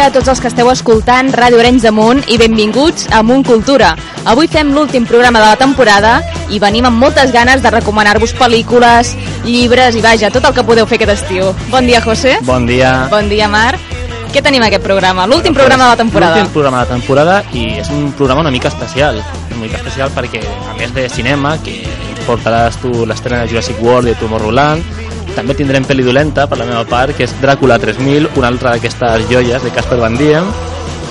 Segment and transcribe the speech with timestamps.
[0.00, 3.42] dia a tots els que esteu escoltant Ràdio Arenys de Munt i benvinguts a Munt
[3.44, 3.90] Cultura.
[4.32, 6.12] Avui fem l'últim programa de la temporada
[6.48, 9.10] i venim amb moltes ganes de recomanar-vos pel·lícules,
[9.44, 11.50] llibres i vaja, tot el que podeu fer aquest estiu.
[11.68, 12.38] Bon dia, José.
[12.48, 12.94] Bon dia.
[13.12, 13.92] Bon dia, Marc.
[14.32, 15.26] Què tenim aquest programa?
[15.28, 16.38] L'últim programa de la temporada.
[16.38, 19.20] L'últim programa de la temporada i és un programa una mica especial.
[19.50, 21.76] Una mica especial perquè, a més de cinema, que
[22.24, 24.99] portaràs tu l'estrena de Jurassic World i Tomorrowland,
[25.36, 29.28] també tindrem pel·li dolenta per la meva part, que és Dràcula 3000, una altra d'aquestes
[29.30, 30.50] joies de Casper Van Diem.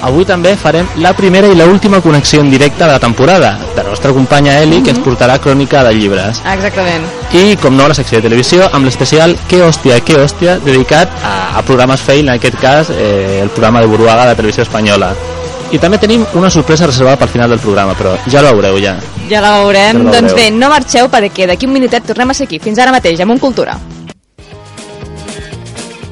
[0.02, 3.90] Avui també farem la primera i l'última connexió en directe de la temporada de la
[3.90, 6.40] nostra companya Eli, que ens portarà crònica de llibres.
[6.54, 7.04] Exactament.
[7.36, 11.34] I, com no, la secció de televisió amb l'especial Que hòstia, que hòstia, dedicat a,
[11.60, 15.12] a programes fail, en aquest cas eh, el programa de Buruaga de televisió espanyola.
[15.70, 18.96] I també tenim una sorpresa reservada pel final del programa, però ja la veureu ja.
[19.30, 20.00] Ja la veurem.
[20.00, 20.40] Ja la doncs veureu.
[20.40, 22.58] bé, no marxeu perquè d'aquí un minutet tornem a ser aquí.
[22.64, 23.78] Fins ara mateix, amb un Cultura.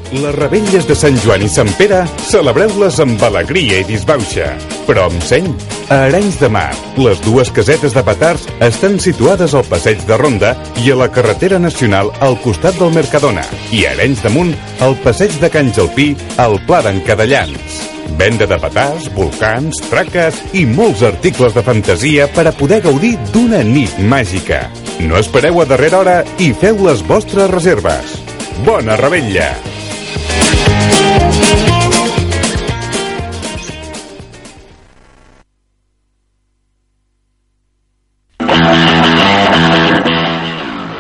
[0.08, 4.54] Les rebelles de Sant Joan i Sant Pere celebreu-les amb alegria i disbauxa,
[4.88, 5.50] però amb seny.
[5.92, 10.54] A Arenys de Mar, les dues casetes de petards estan situades al passeig de Ronda
[10.80, 13.44] i a la carretera nacional al costat del Mercadona
[13.76, 17.84] i a Arenys de Munt al passeig de Can Jalpí al Pla d'en Cadellans.
[18.18, 23.60] Venda de petards, volcans, traques i molts articles de fantasia per a poder gaudir d'una
[23.68, 24.70] nit màgica.
[25.04, 28.22] No espereu a darrera hora i feu les vostres reserves.
[28.64, 29.52] Bona rebella!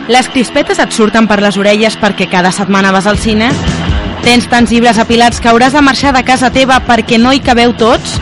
[0.07, 3.51] Les crispetes et surten per les orelles perquè cada setmana vas al cine?
[4.23, 7.75] Tens tants llibres apilats que hauràs de marxar de casa teva perquè no hi cabeu
[7.75, 8.15] tots?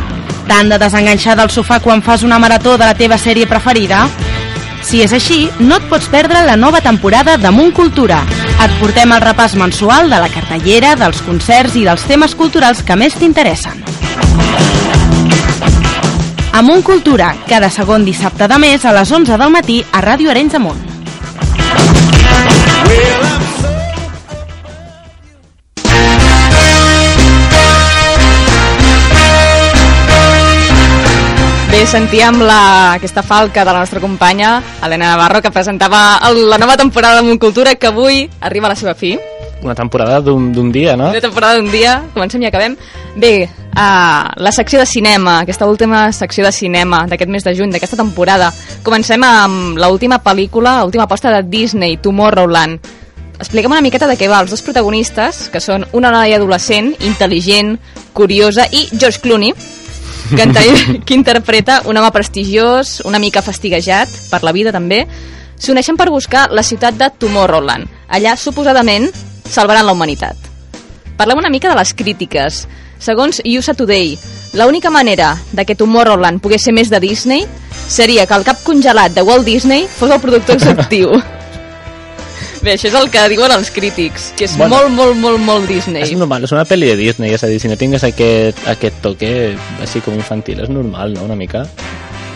[0.49, 4.07] T'han de desenganxar del sofà quan fas una marató de la teva sèrie preferida?
[4.85, 8.19] Si és així, no et pots perdre la nova temporada de Munt Cultura.
[8.61, 12.97] Et portem el repàs mensual de la cartellera, dels concerts i dels temes culturals que
[12.99, 13.81] més t'interessen.
[16.55, 20.53] Amunt Cultura, cada segon dissabte de mes a les 11 del matí a Ràdio Arenys
[20.53, 20.85] de Munt.
[31.85, 36.75] Sentíem la, aquesta falca de la nostra companya, Helena Navarro, que presentava el, la nova
[36.75, 39.13] temporada de Montcultura, que avui arriba a la seva fi.
[39.63, 41.11] Una temporada d'un d'un dia, no?
[41.13, 42.75] Una temporada d'un dia, comencem i acabem.
[43.15, 47.71] Bé, uh, la secció de cinema, aquesta última secció de cinema d'aquest mes de juny,
[47.71, 48.51] d'aquesta temporada.
[48.83, 52.91] Comencem amb l'última pel·lícula, l'última aposta de Disney, Tomorrowland.
[53.39, 57.77] Explica'm una miqueta de què va els dos protagonistes, que són una noia adolescent, intel·ligent,
[58.11, 59.55] curiosa, i George Clooney,
[60.31, 65.05] ente- que interpreta un home prestigiós, una mica fastiguejat per la vida també,
[65.57, 67.87] s'uneixen per buscar la ciutat de Tomorrowland.
[68.09, 69.11] Allà, suposadament,
[69.47, 70.35] salvaran la humanitat.
[71.17, 72.65] Parlem una mica de les crítiques.
[72.99, 74.17] Segons USA Today,
[74.53, 77.45] l'única manera de que Tomorrowland pogués ser més de Disney
[77.87, 81.11] seria que el cap congelat de Walt Disney fos el productor executiu.
[82.65, 84.75] Bé, això és el que diuen els crítics, que és Bueno.
[84.75, 86.01] molt, molt, molt, molt Disney.
[86.01, 88.95] És normal, és una pel·li de Disney, és a dir, si no tingues aquest, aquest
[89.03, 91.67] toque així com infantil, és normal, no?, una mica.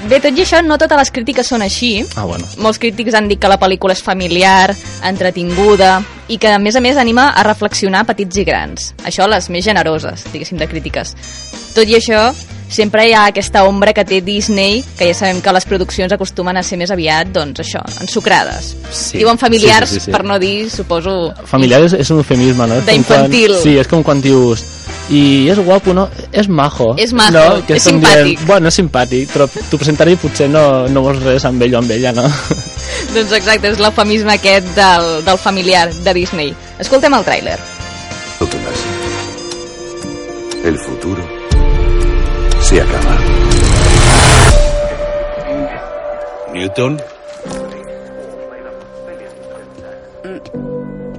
[0.08, 2.06] Bé, tot i això, no totes les crítiques són així.
[2.16, 2.46] Ah, bueno.
[2.62, 6.80] Molts crítics han dit que la pel·lícula és familiar, entretinguda i que, a més a
[6.80, 8.94] més, anima a reflexionar petits i grans.
[9.04, 11.16] Això les més generoses, diguéssim, de crítiques.
[11.74, 12.30] Tot i això,
[12.70, 16.58] sempre hi ha aquesta ombra que té Disney, que ja sabem que les produccions acostumen
[16.58, 18.76] a ser més aviat, doncs això, ensucrades.
[18.92, 19.18] Sí.
[19.18, 20.12] Diuen familiars, Sí, sí, sí, sí.
[20.16, 21.34] per no dir, suposo...
[21.50, 22.82] Familiar és, és un eufemisme, no?
[22.86, 23.58] D'infantil.
[23.64, 24.64] Sí, és com quan dius
[25.10, 26.08] i és guapo, no?
[26.32, 26.94] És majo.
[26.98, 27.66] És majo, no?
[27.66, 28.44] que és simpàtic.
[28.46, 31.96] bueno, és simpàtic, però tu presentar-hi potser no, no vols res amb ell o amb
[31.98, 32.28] ella, no?
[33.16, 36.54] Doncs exacte, és l'eufemisme aquest del, del familiar de Disney.
[36.80, 37.58] Escoltem el tràiler.
[40.70, 41.39] El futuro
[42.70, 43.18] se acaba.
[46.54, 47.02] Newton,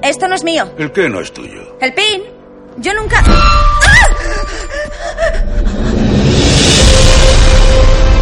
[0.02, 0.64] Esto no es mío.
[0.78, 1.76] ¿el qué no es tuyo?
[1.80, 2.22] El pin.
[2.78, 3.22] Yo nunca...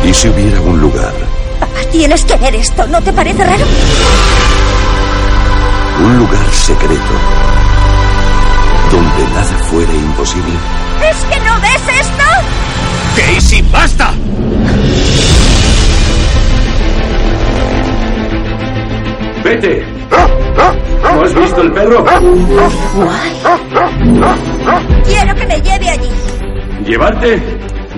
[0.04, 1.12] ¿Y si hubiera un lugar,
[1.60, 2.86] Papá, tienes que ver esto.
[2.86, 3.64] ¿No te parece raro?
[6.00, 7.12] un lugar secreto,
[8.92, 10.52] donde nada fuera imposible?
[11.10, 12.24] ¿Es que no ves esto?
[13.18, 14.14] ¡Casey, basta!
[19.42, 19.84] ¡Vete!
[21.02, 22.04] ¿No has visto el perro?
[25.04, 26.10] Quiero que me lleve allí.
[26.86, 27.42] ¿Llevarte?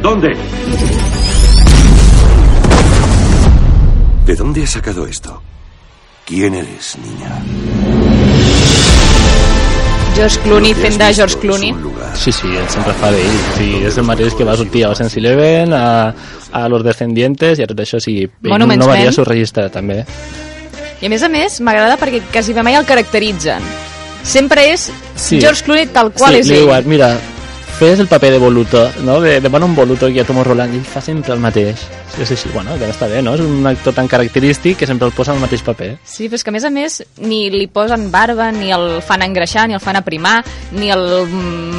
[0.01, 0.29] ¿Dónde?
[4.25, 5.43] ¿De dónde has sacado esto?
[6.25, 7.43] ¿Quién eres, niña?
[10.21, 11.71] George Clooney fent de George Clooney.
[12.13, 13.37] Sí, sí, ell sempre fa d'ell.
[13.57, 16.13] Sí, és el mateix que va sortir a Ocean's Eleven, a,
[16.53, 18.19] a Los Descendientes i a tot això, sí.
[18.45, 20.03] Monuments no varia el seu registre, també.
[21.01, 23.65] I a més a més, m'agrada perquè quasi mai el caracteritzen.
[24.23, 25.41] Sempre és Sí.
[25.41, 26.67] George Clooney tal qual sí, és ell.
[26.67, 27.15] diuen, mira,
[27.81, 29.23] fes el paper de Voluto, no?
[29.23, 31.81] De, demana un Voluto aquí a Tomo Roland i ell fa sempre el mateix.
[32.21, 33.33] És així, bueno, que està bé, no?
[33.39, 35.95] És un actor tan característic que sempre el posa en el mateix paper.
[36.05, 39.25] Sí, però és que a més a més ni li posen barba, ni el fan
[39.25, 40.43] engreixar, ni el fan aprimar,
[40.77, 41.07] ni el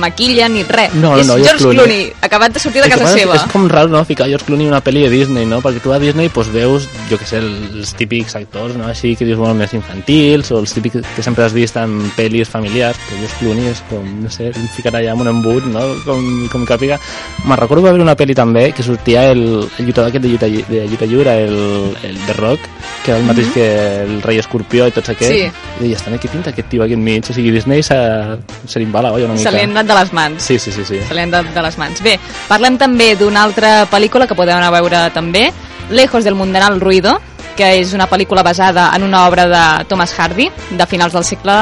[0.02, 0.96] maquillen, ni res.
[0.98, 1.78] No, és no, George Clooney.
[1.78, 3.38] Clooney, acabat de sortir de És casa bueno, seva.
[3.38, 5.62] És com raro, no?, ficar George Clooney en una pel·li de Disney, no?
[5.62, 9.28] Perquè tu a Disney pues, veus, jo que sé, els típics actors, no?, així que
[9.30, 13.22] dius molt més infantils, o els típics que sempre has vist en pel·lis familiars, però
[13.22, 16.66] George Clooney és com, no sé, el ficarà allà en un embut, no?, com, com
[16.68, 17.00] càpiga.
[17.46, 20.32] Me'n recordo que va haver una pel·li també que sortia el, el lluitador aquest de
[20.32, 22.68] lluita, de lluita lliure, el, el The Rock,
[23.04, 23.68] que era el mateix que
[24.04, 25.34] el rei escorpió i tots aquests.
[25.34, 25.50] Sí.
[25.80, 27.32] I deies, també, què pinta aquest tio aquí enmig?
[27.32, 29.50] O sigui, Disney se li embala, oi, una mica.
[29.50, 30.46] Se li han anat de les mans.
[30.46, 31.02] Sí, sí, sí, sí.
[31.08, 32.04] Se li han anat de les mans.
[32.06, 32.18] Bé,
[32.50, 35.50] parlem també d'una altra pel·lícula que podeu anar a veure també,
[35.92, 37.18] Lejos del mundanal ruido,
[37.58, 41.58] que és una pel·lícula basada en una obra de Thomas Hardy, de finals del segle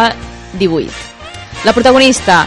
[0.60, 0.90] XVIII.
[1.66, 2.46] La protagonista,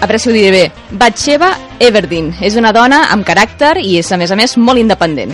[0.00, 4.10] a veure si ho diré bé, Batsheva Everdeen, és una dona amb caràcter i és,
[4.12, 5.32] a més a més, molt independent.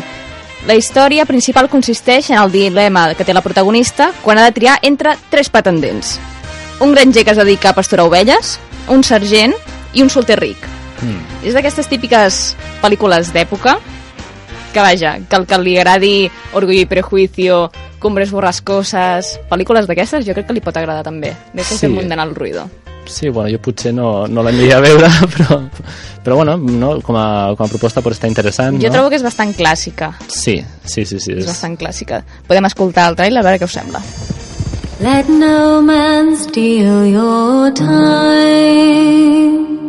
[0.66, 4.78] La història principal consisteix en el dilema que té la protagonista quan ha de triar
[4.82, 6.16] entre tres pretendents.
[6.80, 8.56] Un granger que es dedica a pasturar ovelles,
[8.88, 9.54] un sergent
[9.94, 10.58] i un solter ric.
[11.00, 11.46] Mm.
[11.46, 13.76] És d'aquestes típiques pel·lícules d'època
[14.72, 17.70] que, vaja, que el que li agradi Orgullo i Prejuicio,
[18.02, 21.32] Cumbres borrascoses, pel·lícules d'aquestes, jo crec que li pot agradar també.
[21.54, 21.86] De que Sí.
[21.86, 21.88] sí.
[21.88, 22.66] muntant el ruïdo.
[23.08, 25.60] Sí, bueno, jo potser no, no l'aniria a veure, però,
[26.24, 28.98] però bueno, no, com, a, com a proposta pot estar interessant, Jo no?
[28.98, 30.12] trobo que és bastant clàssica.
[30.28, 31.36] Sí, sí, sí, sí.
[31.38, 32.22] És bastant clàssica.
[32.48, 34.02] Podem escoltar el trailer a veure què us sembla.
[35.00, 39.85] Let no man steal your time.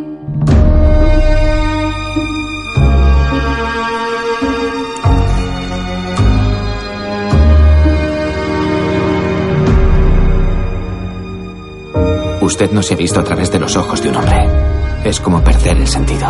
[12.48, 14.48] Usted no se ha visto a través de los ojos de un hombre.
[15.04, 16.26] Es como perder el sentido.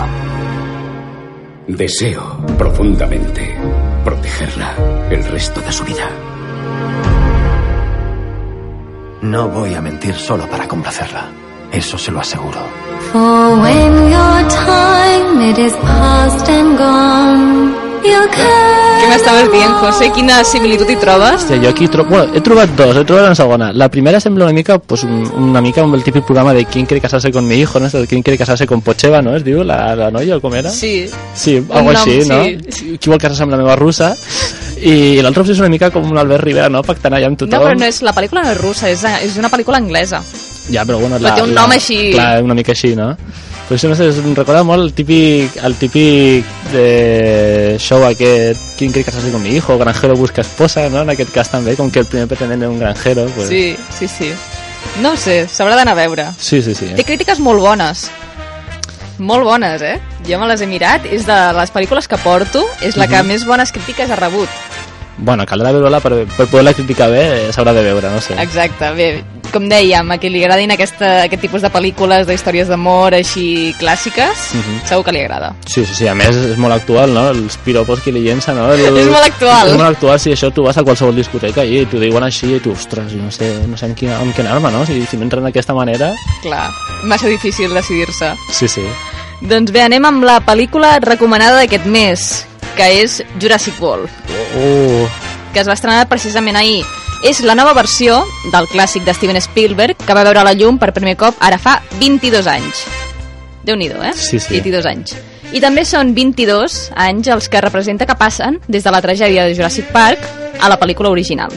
[1.69, 3.57] Deseo profundamente
[4.05, 4.75] protegerla
[5.11, 6.11] el resto de su vida.
[9.23, 11.29] No voy a mentir solo para complacerla.
[11.71, 12.67] Eso se lo aseguro.
[13.13, 20.09] For when your time it is past and gone, you'll Què m'estaves dient, José?
[20.15, 21.43] Quina similitud hi trobes?
[21.43, 22.05] Hòstia, jo aquí tro...
[22.09, 23.71] bueno, he trobat dos, he trobat una segona.
[23.73, 26.87] La primera sembla una mica, pues, un, una mica amb el típic programa de ¿Quién
[26.87, 27.81] quiere casarse con mi hijo?
[27.81, 27.89] ¿no?
[28.07, 29.23] ¿Quién quiere casarse con Pocheva?
[29.23, 29.37] ¿no?
[29.37, 30.71] Es diu, la, la noia, o com era?
[30.71, 31.09] Sí.
[31.35, 32.43] Sí, algo nom, així, no?
[32.45, 32.99] sí.
[32.99, 34.15] Qui vol casar-se amb la meva russa?
[34.79, 36.85] I l'altre és una mica com un Albert Rivera, no?
[36.87, 37.59] Pactant allà amb tothom.
[37.59, 40.23] No, però no és, la pel·lícula no és russa, és, és una pel·lícula anglesa.
[40.71, 41.19] Ja, però bueno...
[41.19, 42.13] Però té un nom així.
[42.13, 43.15] Clar, una mica així, no?
[43.69, 48.93] Però això no sé, em recorda molt el típic, el típic de show aquest ¿Quién
[48.93, 49.77] quiere casarse con mi hijo?
[49.77, 51.03] Granjero busca esposa, no?
[51.03, 53.27] En aquest cas també, com que el primer pretendent era un granjero.
[53.35, 53.49] Pues...
[53.49, 54.33] Sí, sí, sí.
[55.03, 56.31] No sé, s'haurà d'anar a veure.
[56.39, 56.93] Sí, sí, sí.
[56.97, 58.07] Té crítiques molt bones.
[59.19, 59.97] Molt bones, eh?
[60.29, 63.27] Jo me les he mirat, és de les pel·lícules que porto, és la que Mhm.
[63.27, 64.49] més bones crítiques ha rebut.
[65.19, 68.37] Bueno, caldrà veure-la per, per poder-la criticar bé, s'haurà de veure, no sé.
[68.39, 69.09] Exacte, bé,
[69.53, 74.45] com dèiem, a qui li agradin aquesta, aquest tipus de pel·lícules, d'històries d'amor així clàssiques,
[74.55, 74.77] Mhm.
[74.87, 75.55] segur que li agrada.
[75.67, 77.31] Sí, sí, sí, a més és molt actual, no?
[77.31, 78.73] Els piropos que li llença, no?
[78.73, 79.69] El, És molt actual.
[79.73, 82.61] És molt actual, sí, això tu vas a qualsevol discoteca i t'ho diuen així i
[82.61, 84.85] tu, ostres, no sé, no sé amb, quina, amb què anar-me, no?
[84.87, 86.13] Si, si no entren d'aquesta manera...
[86.43, 86.69] Clar,
[87.05, 88.35] massa difícil decidir-se.
[88.53, 88.85] Sí, sí.
[89.41, 92.47] Doncs bé, anem amb la pel·lícula recomanada d'aquest mes,
[92.79, 94.09] que és Jurassic World.
[94.55, 95.09] Uh,
[95.53, 96.85] que es va estrenar precisament ahir.
[97.27, 98.21] És la nova versió
[98.53, 101.81] del clàssic de Steven Spielberg, que va veure la llum per primer cop ara fa
[101.99, 102.87] 22 anys.
[103.67, 104.15] déu nhi eh?
[104.15, 104.55] Sí, sí.
[104.55, 105.17] 22 anys.
[105.53, 109.55] I també són 22 anys els que representa que passen des de la tragèdia de
[109.55, 110.21] Jurassic Park
[110.61, 111.51] a la pel·lícula original.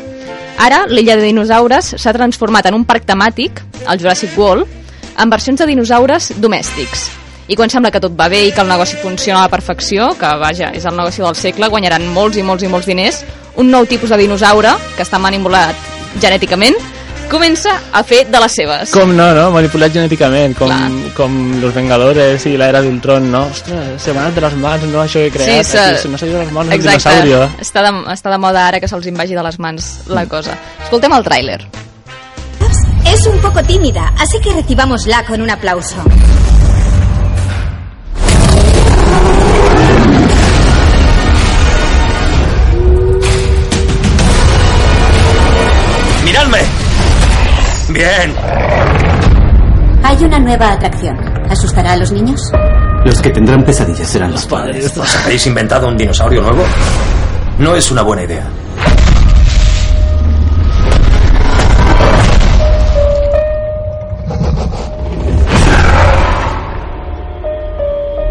[0.57, 4.67] Ara, l'illa de dinosaures s'ha transformat en un parc temàtic, el Jurassic World,
[5.15, 7.20] amb versions de dinosaures domèstics.
[7.47, 10.11] I quan sembla que tot va bé i que el negoci funciona a la perfecció,
[10.17, 13.23] que vaja, és el negoci del segle, guanyaran molts i molts i molts diners,
[13.57, 15.75] un nou tipus de dinosaure, que està manipulat
[16.21, 16.75] genèticament,
[17.31, 18.91] comença a fer de les seves.
[18.91, 19.49] com no, no?
[19.51, 20.89] Manipulat genèticament, com, Clar.
[21.15, 23.45] com los Vengadores i l'era d'Ultron, no?
[23.47, 25.65] Ostres, se m'ha anat de les mans, no, això que he creat.
[25.65, 27.09] se- aquí, se m'ha saltat de les mans un Exacte.
[27.09, 27.49] dinosaurio.
[27.59, 30.57] Està de, està de moda ara que se'ls invagi de les mans la cosa.
[30.83, 31.59] Escoltem el tràiler.
[33.05, 35.95] Es un poco tímida, así que recibámosla con un aplauso.
[48.01, 48.33] Bien.
[50.03, 51.15] Hay una nueva atracción.
[51.51, 52.51] ¿Asustará a los niños?
[53.05, 54.97] Los que tendrán pesadillas serán los padres.
[54.97, 56.63] ¿Os habéis inventado un dinosaurio nuevo?
[57.59, 58.49] No es una buena idea.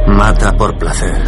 [0.09, 1.23] Mata por placer.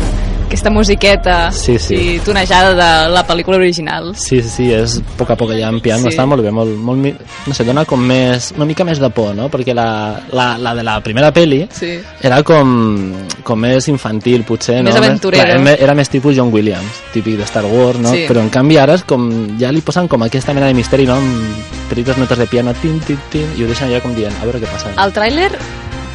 [0.52, 1.94] Aquesta musiqueta Sí, sí.
[1.97, 4.11] i tonejada de la pel·lícula original.
[4.14, 6.11] Sí, sí, sí, és a poc a poc allà en piano, Sí.
[6.12, 9.35] està molt bé, molt, molt, no sé, dona com més, una mica més de por,
[9.35, 9.49] no?
[9.49, 11.94] Perquè la, la, la de la primera peli Sí.
[12.21, 15.00] era com, com més infantil, potser, Més no?
[15.00, 15.42] aventurero.
[15.62, 18.11] Clar, era, més tipus John Williams, típic de Star Wars, no?
[18.12, 18.26] Sí.
[18.28, 21.14] Però en canvi ara és com, ja li posen com aquesta mena de misteri, no?
[21.14, 24.44] Amb petites notes de piano, tin, tin, tin, i ho deixen ja com dient, a
[24.44, 24.92] veure què passa.
[25.02, 25.50] El tràiler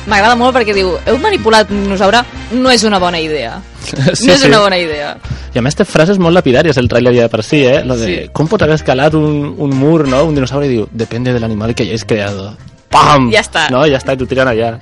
[0.08, 3.58] m'agrada molt perquè diu heu manipulat un dinosaure, no és una bona idea.
[3.88, 4.48] Sí, no és sí.
[4.50, 5.14] una bona idea.
[5.56, 7.84] I a més té frases molt lapidàries el tràiler ja de per si, eh?
[7.88, 8.18] Lo de, Sí.
[8.36, 10.26] com pots haver escalat un, un mur, no?
[10.28, 12.56] Un dinosaure i diu, depende del animal que hayáis creado.
[12.90, 13.30] Pam!
[13.32, 13.66] Ja està.
[13.72, 14.74] No, ja està, i t'ho tiren allà.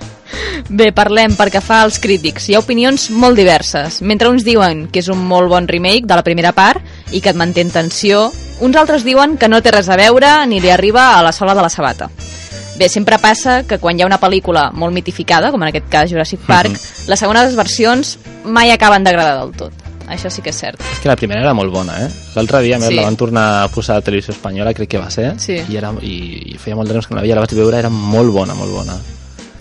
[0.70, 2.50] Bé, parlem perquè fa als crítics.
[2.50, 4.01] Hi ha opinions molt diverses.
[4.01, 7.29] Mentre uns diuen que és un molt bon remake de la primera part i que
[7.34, 10.70] et manté en tensió, uns altres diuen que no té res a veure ni li
[10.74, 12.10] arriba a la sola de la sabata.
[12.77, 16.10] Bé, sempre passa que quan hi ha una pel·lícula molt mitificada, com en aquest cas
[16.12, 16.75] Jurassic Park,
[17.08, 19.74] les segones versions mai acaben d'agradar del tot.
[20.12, 20.82] Això sí que és cert.
[20.91, 22.10] És que la primera era molt bona, eh?
[22.36, 22.89] L'altre dia sí.
[22.91, 22.96] Sí.
[23.00, 25.55] la van tornar a posar a televisió espanyola, crec que va ser, Sí.
[25.67, 27.79] i, era, i, i feia molt de temps que no la veia, la vaig veure,
[27.79, 28.98] era molt bona, molt bona.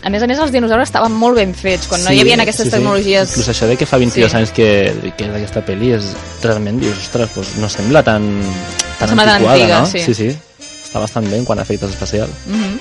[0.05, 2.69] A més a més, els dinosaures estaven molt ben fets, quan no hi havia aquestes
[2.69, 3.31] tecnologies...
[3.31, 4.37] Inclús això de que fa 22 Sí.
[4.37, 4.69] anys que,
[5.17, 6.11] que és d'aquesta pel·li és
[6.43, 8.27] realment, dius, ostres, doncs no sembla tan,
[8.99, 9.87] tan Sembla tan antiquada, antiga, no?
[9.87, 10.03] sí.
[10.05, 10.29] sí, sí.
[10.85, 12.37] Està bastant bé en quant a efectes especials.
[12.53, 12.77] Mhm.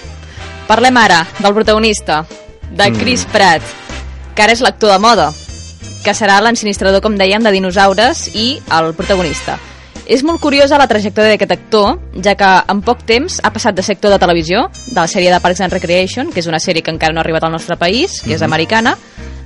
[0.74, 2.26] Parlem ara del protagonista,
[2.72, 2.98] de Mm.
[2.98, 3.62] Chris Pratt,
[4.34, 5.32] que ara és l'actor de moda,
[6.04, 9.60] que serà l'ensinistrador, com dèiem, de dinosaures i el protagonista.
[10.08, 13.84] És molt curiosa la trajectòria d'aquest actor, ja que en poc temps ha passat de
[13.84, 16.82] ser actor de televisió, de la sèrie de Parks and Recreation, que és una sèrie
[16.82, 18.46] que encara no ha arribat al nostre país, que és Mhm.
[18.46, 18.98] americana,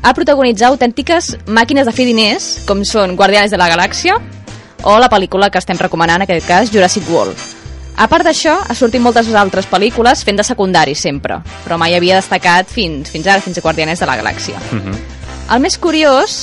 [0.02, 4.16] a protagonitzar autèntiques màquines de fer diners, com són Guardianes de la Galàxia
[4.84, 7.57] o la pel·lícula que estem recomanant, en aquest cas, Jurassic World.
[7.98, 12.20] A part d'això, ha sortit moltes altres pel·lícules fent de secundari sempre, però mai havia
[12.20, 14.62] destacat fins, fins ara, fins a Guardianes de la Galàxia.
[15.50, 16.38] El més curiós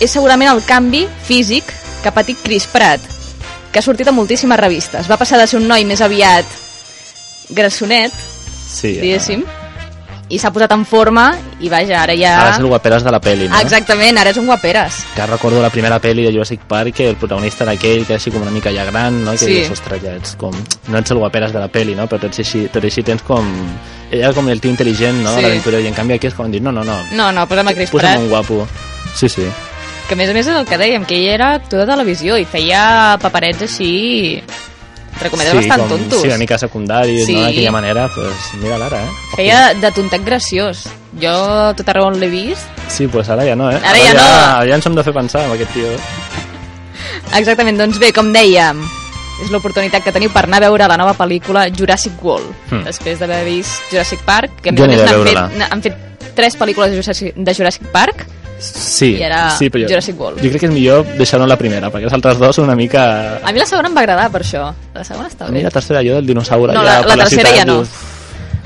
[0.00, 3.02] és segurament el canvi físic que ha patit Chris Pratt,
[3.72, 5.10] que ha sortit a moltíssimes revistes.
[5.10, 6.46] Va passar de ser un noi més aviat
[7.50, 8.14] grassonet,
[8.70, 9.42] Sí, diguéssim,
[10.30, 11.24] i s'ha posat en forma
[11.60, 12.36] i vaja, ara ja...
[12.40, 13.58] Ara és el guaperes de la pel·li, no?
[13.60, 15.00] Exactament, ara és un guaperes.
[15.16, 18.20] Que recordo la primera pel·li de Jurassic Park que el protagonista era aquell que era
[18.20, 19.32] així com una mica ja gran, no?
[19.32, 19.52] Que Sí.
[19.54, 20.54] dius, ostres, ja ets com...
[20.88, 22.06] No ets el guaperes de la pel·li, no?
[22.06, 23.50] Però tot i així, tot i així tens com...
[24.10, 25.34] Ell era com el tio intel·ligent, no?
[25.36, 25.42] Sí.
[25.42, 26.96] L'aventurer, i en canvi aquí és com dir, no, no, no.
[27.12, 28.66] No, no, posa'm a Chris Posa'm un guapo.
[29.14, 29.46] Sí, sí.
[30.08, 32.38] Que a més a més és el que dèiem, que ell era actor de televisió
[32.38, 34.42] i feia paperets així,
[35.20, 36.22] entre cometes, bastant com, tontos.
[36.22, 37.34] Sí, una mica secundaris, Sí.
[37.36, 37.42] no?
[37.44, 39.08] D'aquella manera, pues mira l'ara, eh?
[39.36, 40.86] Feia de tontet graciós.
[41.20, 42.64] Jo tot arreu on l'he vist.
[42.88, 43.76] Sí, pues ara ja no, eh?
[43.84, 44.66] Ara ja no.
[44.70, 45.92] Ja ens hem de fer pensar amb aquest tio.
[47.36, 48.80] Exactament, doncs bé, com dèiem,
[49.44, 52.84] és l'oportunitat que teniu per anar a veure la nova pel·lícula Jurassic World, Hmm.
[52.84, 55.96] després d'haver vist Jurassic Park, que a més n'han fet, n'han fet
[56.34, 58.26] tres pel·lícules de Jurassic, de Jurassic Park,
[58.62, 60.42] Sí, I era sí, però jo, Jurassic World.
[60.42, 63.38] Jo crec que és millor deixar-ho la primera, perquè les altres dues són una mica...
[63.42, 64.66] a mi la segona em va agradar per això.
[64.94, 65.64] La segona està A mi bé.
[65.64, 66.74] la tercera, jo del dinosaure...
[66.76, 67.78] No, ja la, per la tercera ciutat, ja no.
[67.80, 67.88] dius,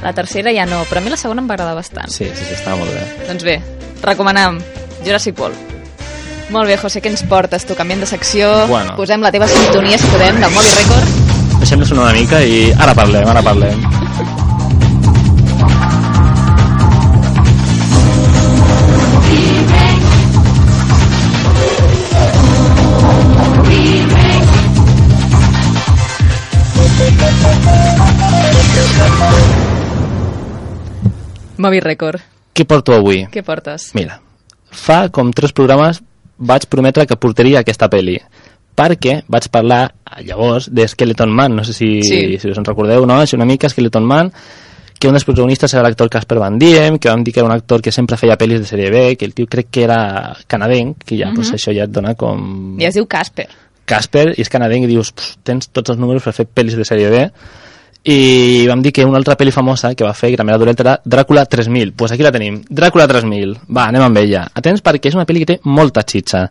[0.04, 2.10] La tercera ja no, però a mi la segona em va agradar bastant.
[2.12, 3.04] Sí, sí, sí, estava molt bé.
[3.28, 3.60] Doncs bé,
[4.02, 4.58] recomanam
[5.04, 5.56] Jurassic World.
[6.52, 7.74] Molt bé, José, què ens portes tu?
[7.74, 8.96] Canviem de secció, Bueno.
[8.98, 11.22] posem la teva sintonia, si podem, del Mobi Record.
[11.62, 13.80] Deixem-nos una mica i ara parlem, ara parlem.
[31.64, 32.21] Mobi Record.
[32.54, 33.25] Què porto avui?
[33.33, 33.88] Què portes?
[33.97, 34.21] Mira,
[34.71, 36.02] fa com tres programes
[36.38, 38.18] vaig prometre que portaria aquesta pel·li
[38.75, 42.38] perquè vaig parlar eh, llavors de Skeleton Man, no sé si, Sí.
[42.42, 43.21] si us en recordeu, no?
[43.23, 44.33] És una mica Skeleton Man,
[44.99, 47.54] que un dels protagonistes era l'actor Casper Van Diem, que vam dir que era un
[47.54, 51.04] actor que sempre feia pel·lis de sèrie B, que el tio crec que era canadenc,
[51.04, 51.35] que ja, Mhm.
[51.37, 52.76] pues, això ja et dona com...
[52.80, 53.49] Ja es diu Casper.
[53.85, 56.85] Casper, i és canadenc, i dius, "Pff, tens tots els números per fer pel·lis de
[56.85, 57.30] sèrie B,
[58.04, 60.84] i vam dir que una altra pel·li famosa que va fer, que també era dolenta,
[60.84, 61.92] era Dràcula 3000.
[61.92, 63.54] Doncs pues aquí la tenim, Dràcula 3000.
[63.68, 64.44] Va, anem amb ella.
[64.52, 66.44] Atents perquè és una pel·li que té molta xitxa.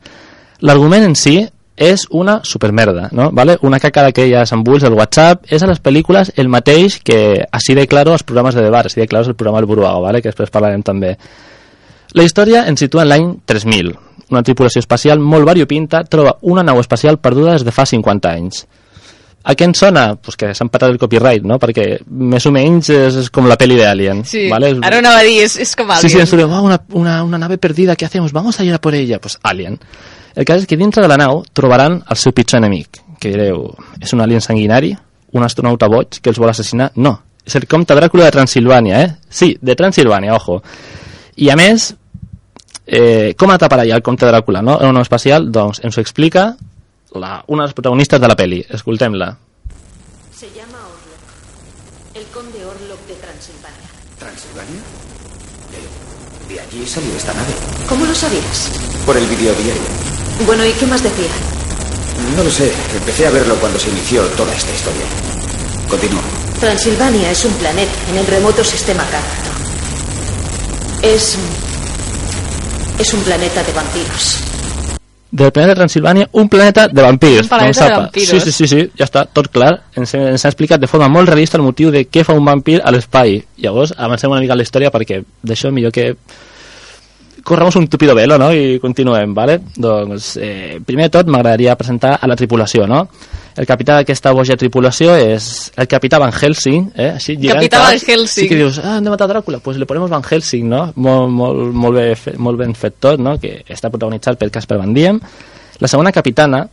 [0.65, 1.37] L'argument en si
[1.75, 3.31] és una supermerda, no?
[3.31, 3.57] ¿Vale?
[3.61, 7.87] Una caca d'aquelles embulls del WhatsApp és a les pel·lícules el mateix que així de
[7.87, 10.21] claro els programes de debat, així de claro és el programa del Buruago, ¿vale?
[10.21, 11.15] que després parlarem també.
[12.13, 13.93] La història ens situa en l'any 3000.
[14.29, 18.65] Una tripulació espacial molt variopinta troba una nau espacial perduda des de fa 50 anys.
[19.43, 20.15] A què ens sona?
[20.15, 21.57] Pues que s'han patat el copyright, no?
[21.59, 24.23] Perquè més o menys és, és com la peli de Alien.
[24.25, 24.69] Sí, ¿vale?
[24.71, 26.21] És- ara anava a dir, és, és com Sí, sí, Alien.
[26.21, 28.31] ens diuen, "Oh, una, una, una nave perdida, ¿qué hacemos?
[28.31, 29.19] Vamos a ir a por ella.
[29.19, 29.79] Pues Alien.
[30.35, 33.75] El cas és que dintre de la nau trobaran el seu pitjor enemic, que direu,
[34.01, 34.95] és un alien sanguinari,
[35.33, 36.91] un astronauta boig que els vol assassinar?
[36.95, 39.15] No, és el comte Dràcula de Transilvània, eh?
[39.29, 40.63] Sí, de Transilvània, ojo.
[41.35, 41.95] I a més,
[42.87, 44.79] eh, com atrapar allà el comte Dràcula, no?
[44.81, 46.55] En un especial, doncs ens ho explica
[47.19, 48.65] la, una de les protagonistes de la peli.
[48.69, 49.37] Escoltem-la.
[50.35, 52.15] Se llama Orlok.
[52.15, 53.89] El conde Orlok de Transilvania.
[54.19, 54.81] ¿Transilvania?
[56.47, 57.53] De, de allí salió esta nave.
[57.87, 58.71] ¿Cómo lo sabías?
[59.05, 59.81] Por el videodiario.
[60.45, 61.29] Bueno, ¿y qué más decía?
[62.35, 62.71] No lo sé.
[62.95, 65.05] Empecé a verlo cuando se inició toda esta historia.
[65.89, 66.21] Continúa.
[66.59, 69.49] Transilvania es un planeta en el remoto sistema Cárpato.
[71.01, 71.37] Es.
[72.99, 74.52] Es un planeta de vampiros.
[75.33, 77.47] Del planeta Transilvània, un planeta de vampirs.
[77.47, 78.01] Un planeta de sapa.
[78.03, 78.29] vampiros.
[78.29, 79.71] Sí, sí, sí, sí, ja està, tot clar.
[79.97, 82.77] Ens, ens ha explicat de forma molt realista el motiu de què fa un vampir
[82.85, 83.39] a l'espai.
[83.63, 86.11] Llavors, avancem una mica la història perquè d'això millor que
[87.43, 88.51] corremos un tupido velo, no?
[88.53, 89.57] I continuem, vale?
[89.75, 93.07] Doncs, eh, primer de tot, m'agradaria presentar a la tripulació, no?
[93.55, 97.11] El capità d'aquesta boja tripulació és el capità Van Helsing, eh?
[97.19, 97.93] Així, Capità Van.
[97.99, 98.27] Helsing.
[98.43, 100.91] Sí que dius, ah, hem de matar Dràcula, pues le ponemos Van Helsing, no?
[100.95, 103.37] Molt, molt, molt, bé, molt ben fet tot, no?
[103.39, 105.19] Que està protagonitzat per Casper Van Diem.
[105.79, 106.67] La segona capitana,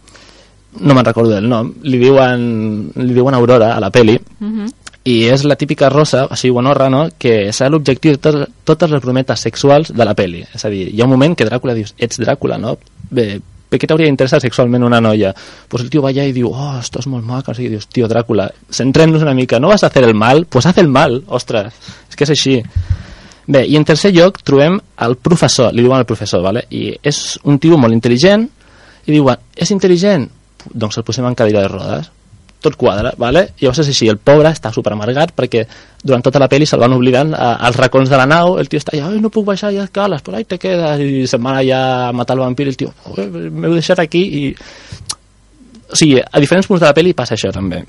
[0.80, 4.66] no me'n recordo del nom, li diuen, li diuen Aurora a la peli, Mhm.
[5.04, 9.02] i és la típica rosa, així guanorra, no?, que serà l'objectiu de tot, totes les
[9.02, 10.44] brometes sexuals de la peli.
[10.54, 12.78] És a dir, hi ha un moment que Dràcula dius, ets Dràcula, no?
[13.10, 15.30] Bé, per què t'hauria d'interessar sexualment una noia?
[15.70, 18.08] Pues el tio va allà i diu, oh, esto es molt maco, i dius, tio,
[18.10, 20.44] Dràcula, centrem-nos una mica, no vas a hacer el mal?
[20.50, 21.76] Pues haz el mal, ostres,
[22.10, 22.58] és que és així.
[23.50, 26.66] Bé, i en tercer lloc trobem el professor, li diuen el professor, vale?
[26.71, 28.47] i és un tio molt intel·ligent,
[29.06, 30.28] i diuen, és intel·ligent?
[30.71, 32.10] Doncs el posem en cadira de rodes.
[32.60, 33.46] Tot quadra, vale?
[33.60, 35.62] Llavors és així, el pobre està super amargat perquè
[36.04, 38.92] durant tota la pel·li se'l van oblidant als racons de la nau, el tio està
[38.96, 42.12] allà, no puc baixar ja escales, però ahí te quedes, i se'n van allà a
[42.16, 44.54] matar el vampir, i el tio, "Joder, m'heu deixat aquí, i...
[45.90, 47.82] O sigui, a diferents punts de la pel·li passa això també.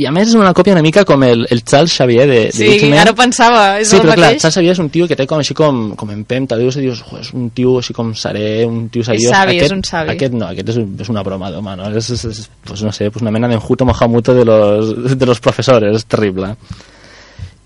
[0.00, 2.52] I a més és una còpia una mica com el, el Charles Xavier de, de
[2.56, 2.94] Sí, X-Men.
[3.02, 4.40] ara ho pensava, és sí, el però clar, mateix.
[4.40, 7.02] Charles Xavier és un tio que té com així com, com empenta, dius, i dius,
[7.04, 9.28] "Jo, és un tio així com serè, un tio seriós.
[9.34, 10.10] savi, és aquest, un savi.
[10.14, 11.90] Aquest no, aquest és, un, és una broma d'home, no?
[11.94, 15.40] És, és, és, pues no sé, pues una mena d'enjuto mojamuto de los, de los
[15.40, 16.54] professores, és terrible.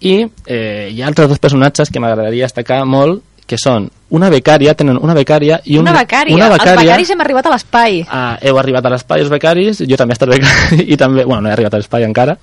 [0.03, 4.75] I eh, hi ha altres dos personatges que m'agradaria destacar molt, que són una becària,
[4.75, 6.35] tenen una becària i un, Una becària.
[6.35, 8.01] una Els becària becaris hem arribat a l'espai.
[8.11, 11.43] Ah, heu arribat a l'espai, els becaris, jo també he estat becari, i també, bueno,
[11.47, 12.37] no he arribat a l'espai encara,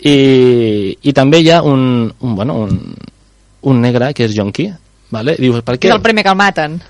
[0.00, 0.16] i,
[1.02, 2.94] i també hi ha un, un, bueno, un,
[3.68, 4.70] un negre que és jonqui,
[5.12, 5.36] vale?
[5.40, 5.88] Dius, per què?
[5.90, 6.80] és el primer que el maten.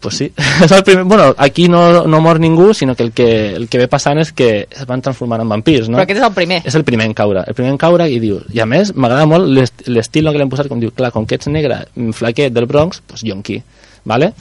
[0.00, 0.32] Pues sí,
[0.74, 3.86] el primer, bueno, aquí no, no mor ningú, sinó que el, que el que ve
[3.86, 5.98] passant és que es van transformant en vampirs, no?
[5.98, 6.62] Però aquest és el primer.
[6.64, 9.26] És el primer en caure, el primer en caure i diu, i a més m'agrada
[9.28, 12.52] molt l'est- l'estil que l'hem posat, com diu, clar, com que ets negre, mm, flaquet
[12.56, 13.60] del Bronx, pues jonqui,
[14.08, 14.32] vale?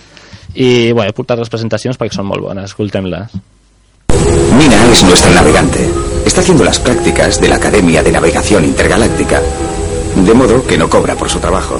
[0.55, 3.35] I bueno, he portat les presentacions perquè són molt bones, escoltem-les.
[4.57, 5.79] Mina es nuestra navegante.
[6.25, 9.41] Está haciendo las prácticas de la Academia de Navegación Intergaláctica.
[10.15, 11.79] De modo que no cobra por su trabajo.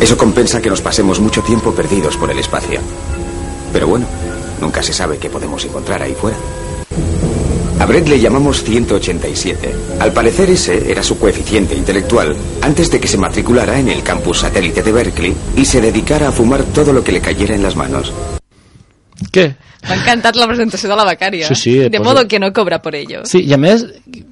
[0.00, 2.80] Eso compensa que nos pasemos mucho tiempo perdidos por el espacio.
[3.72, 4.06] Pero bueno,
[4.60, 6.36] nunca se sabe qué podemos encontrar ahí fuera.
[7.78, 9.74] A Brett le llamamos 187.
[10.00, 14.40] Al parecer ese era su coeficiente intelectual antes de que se matriculara en el campus
[14.40, 17.76] satélite de Berkeley y se dedicara a fumar todo lo que le cayera en las
[17.76, 18.12] manos.
[19.32, 19.52] Què?
[19.84, 21.48] M'ha encantat la presentació de la becària.
[21.48, 23.22] Sí, sí, de pues- modo que no cobra por ello.
[23.24, 23.84] Sí, i a més,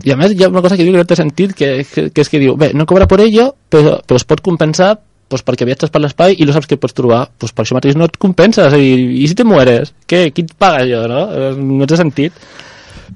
[0.05, 2.09] i a més hi ha una cosa que diu que no té sentit, que, que,
[2.13, 4.95] que és que diu, bé, no cobra por ello, però, però es pot compensar
[5.29, 7.27] pues, perquè viatges per l'espai i no saps què pots trobar.
[7.39, 8.67] Pues, per això mateix no et compensa.
[8.69, 9.93] És a dir, i si te mueres?
[10.09, 10.29] Què?
[10.33, 11.23] Qui et paga allò, no?
[11.61, 12.37] No té sentit.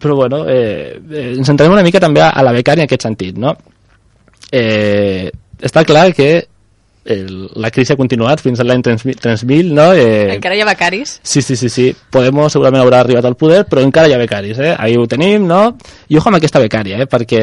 [0.03, 3.05] Però bueno, eh, eh, ens centrem una mica també a, a la becària en aquest
[3.05, 3.53] sentit, no?
[4.53, 5.29] Eh,
[5.63, 6.31] està clar que
[7.05, 9.89] el, la crisi ha continuat fins a l'any 3000, 3000, no?
[9.99, 11.17] Eh, Encara hi ha becaris.
[11.23, 11.89] Sí, sí, sí, sí.
[12.15, 14.75] Podemos segurament haurà arribat al poder, però encara hi ha becaris, eh?
[14.79, 15.65] Ahí ho tenim, no?
[16.09, 17.09] I ojo amb aquesta becària, eh?
[17.11, 17.43] Perquè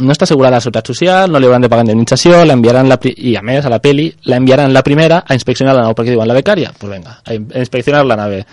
[0.00, 3.36] no està assegurada la seguretat social, no li hauran de pagar indemnització, l'enviaran la i
[3.36, 6.26] a més a la peli la enviaran la primera a inspeccionar la nau, perquè diuen
[6.28, 8.44] la becària, pues venga, a in- a inspeccionar la nave.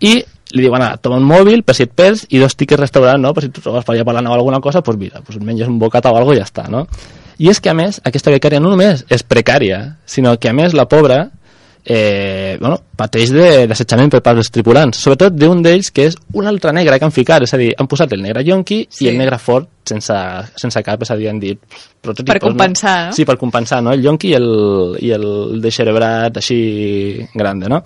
[0.00, 0.12] I
[0.52, 3.34] li diuen, ah, toma un mòbil per si et perds i dos tickets restaurant, no?
[3.34, 5.68] Per si tu trobes per allà per la nau alguna cosa, pues mira, pues menges
[5.68, 6.86] un bocata o algo i ja està, no?
[7.38, 10.74] I és que a més, aquesta becària no només és precària, sinó que a més
[10.74, 11.30] la pobra
[11.90, 16.46] eh, bueno, pateix de- d'assetjament per part dels tripulants, sobretot d'un d'ells que és un
[16.46, 19.06] altre negre que han ficat, és a dir, han posat el negre yonqui Sí.
[19.06, 20.12] i el negre fort sense,
[20.54, 21.58] sense cap, és a dir, han dit
[22.02, 23.12] prototipos, Per compensar, no?
[23.16, 23.92] Sí, per compensar, no?
[23.96, 27.82] El yonqui i el, i el de cerebrat així grande, no?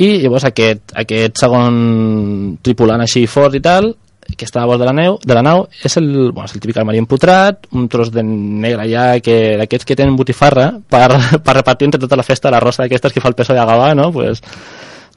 [0.00, 3.92] I llavors aquest, aquest segon tripulant així fort i tal
[4.36, 6.62] que està a bord de la, neu, de la nau és el, bueno, és el
[6.62, 11.06] típic armari empotrat, un tros de negre ja que d'aquests que tenen botifarra per,
[11.44, 13.94] per repartir entre tota la festa la rosa d'aquestes que fa el peso de Gavà,
[13.98, 14.10] no?
[14.12, 14.42] Pues,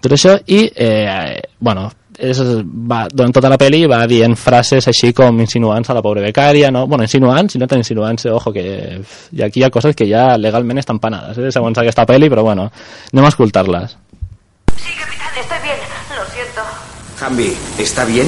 [0.02, 5.12] tot això i, eh, bueno, és, va, durant tota la pel·li va dient frases així
[5.18, 6.86] com insinuants a la pobra becària, no?
[6.88, 8.66] Bueno, insinuants i no tan insinuants, eh, ojo, que
[9.32, 12.46] i aquí hi ha coses que ja legalment estan panades, eh, segons aquesta pel·li, però
[12.48, 12.70] bueno,
[13.14, 13.98] anem a escoltar-les.
[15.42, 15.78] Estoy bien,
[16.18, 16.62] lo siento.
[17.22, 18.28] Hambi, ¿está bien?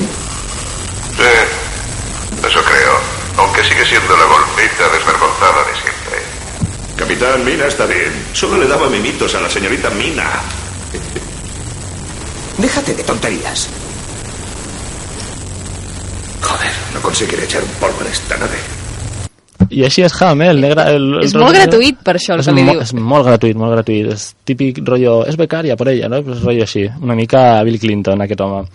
[7.14, 8.12] Capitán, Mina está bien.
[8.34, 10.24] Solo le daba mimitos a la señorita Mina.
[12.58, 13.70] Déjate de tonterías.
[16.42, 18.58] Joder, no conseguiré echar un polvo en esta nave.
[19.70, 20.50] I així és Ham, eh?
[20.54, 22.90] El negre, el, el És molt gratuït, per això, el és que li mo- dius.
[22.90, 24.10] És molt gratuït, molt gratuït.
[24.14, 25.20] És típic rotllo...
[25.30, 26.24] És becària per ella, no?
[26.26, 26.88] Pues rotllo així.
[27.02, 28.66] Una mica Bill Clinton, aquest home.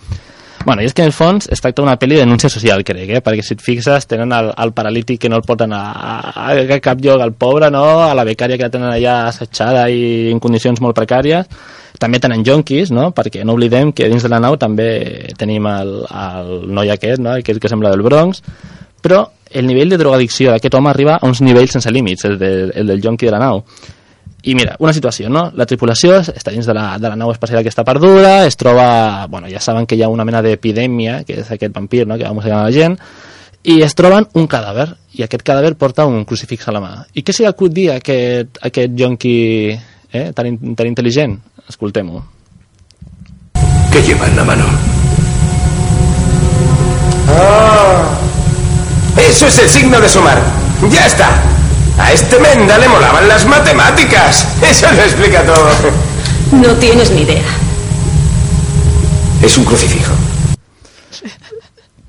[0.69, 3.09] Bueno, i és que en el fons es tracta d'una pel·li de denúncia social, crec,
[3.09, 3.19] eh?
[3.25, 5.79] perquè si et fixes tenen el, el paralític que no el porten a,
[6.29, 7.81] a, a cap lloc, al pobre, no?
[8.05, 11.49] a la becària que la tenen allà assetjada i en condicions molt precàries,
[11.97, 13.07] també tenen jonquis, no?
[13.17, 14.91] perquè no oblidem que dins de la nau també
[15.41, 17.33] tenim el, el noi aquest, no?
[17.39, 18.45] aquell que sembla del Bronx,
[19.01, 22.51] però el nivell de drogadicció d'aquest home arriba a uns nivells sense límits, el, de,
[22.77, 23.63] el del jonqui de la nau.
[24.43, 25.49] I mira, una situació, no?
[25.59, 29.27] La tripulació està dins de la, de la nau espacial que està perduda, es troba...
[29.27, 32.23] Bueno, ja saben que hi ha una mena d'epidèmia, que és aquest vampir, no?, que
[32.23, 32.95] va mossegar la gent,
[33.67, 34.87] i es troben un cadàver,
[35.19, 36.93] i aquest cadàver porta un crucifix a la mà.
[37.11, 39.35] I què s'hi ha acudit dir a aquest, a aquest jonqui
[39.75, 41.35] eh, tan, tan intel·ligent?
[41.67, 42.23] Escoltem-ho.
[43.91, 44.65] ¿Qué lleva en la mano?
[49.29, 50.41] Eso es el signo de sumar.
[50.91, 51.58] Ya está.
[51.99, 54.47] A este menda le molaban las matemáticas.
[54.61, 55.69] Eso lo explica todo.
[56.51, 57.43] No tienes ni idea.
[59.41, 60.11] Es un crucifijo.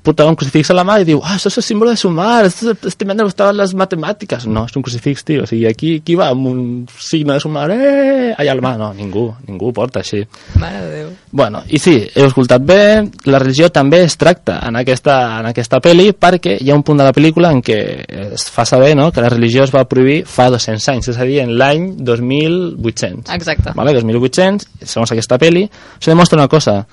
[0.03, 2.45] Portava un crucifix a la mà i diu, ah, això és el símbolo de sumar,
[2.45, 4.47] esto- este men le gustaban las matemáticas.
[4.47, 5.43] No, és un crucifix, tio.
[5.43, 8.77] O sigui, aquí qui va amb un signe de sumar, eh, allà a la mà?
[8.77, 10.23] No, ningú, ningú ho porta així.
[10.59, 11.09] Mare de Déu.
[11.31, 15.79] Bueno, i sí, heu escoltat bé, la religió també es tracta en aquesta, en aquesta
[15.79, 19.11] pel·li perquè hi ha un punt de la pel·lícula en què es fa saber no,
[19.11, 23.33] que la religió es va prohibir fa 200 anys, és a dir, en l'any 2800.
[23.33, 23.71] Exacte.
[23.75, 25.67] Vale, 2800, segons aquesta pel·li,
[25.99, 26.85] això demostra una cosa,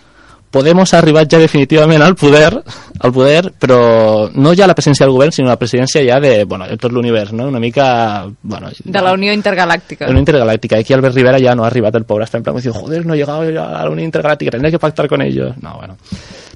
[0.50, 2.62] Podemos ha arribat ja definitivament al poder,
[3.00, 6.66] al poder, però no ja la presència del govern, sinó la presidència ja de, bueno,
[6.66, 7.48] de tot l'univers, no?
[7.48, 10.06] Una mica, bueno, De la Unió Intergalàctica.
[10.06, 10.78] la Unión Intergaláctica.
[10.78, 13.18] Aquí Albert Rivera ya no ha arribat el pobre, està en plan joder, no he
[13.18, 15.54] llegado ya a la Unión Intergaláctica, tendré que pactar con ellos.
[15.60, 15.96] No, bueno.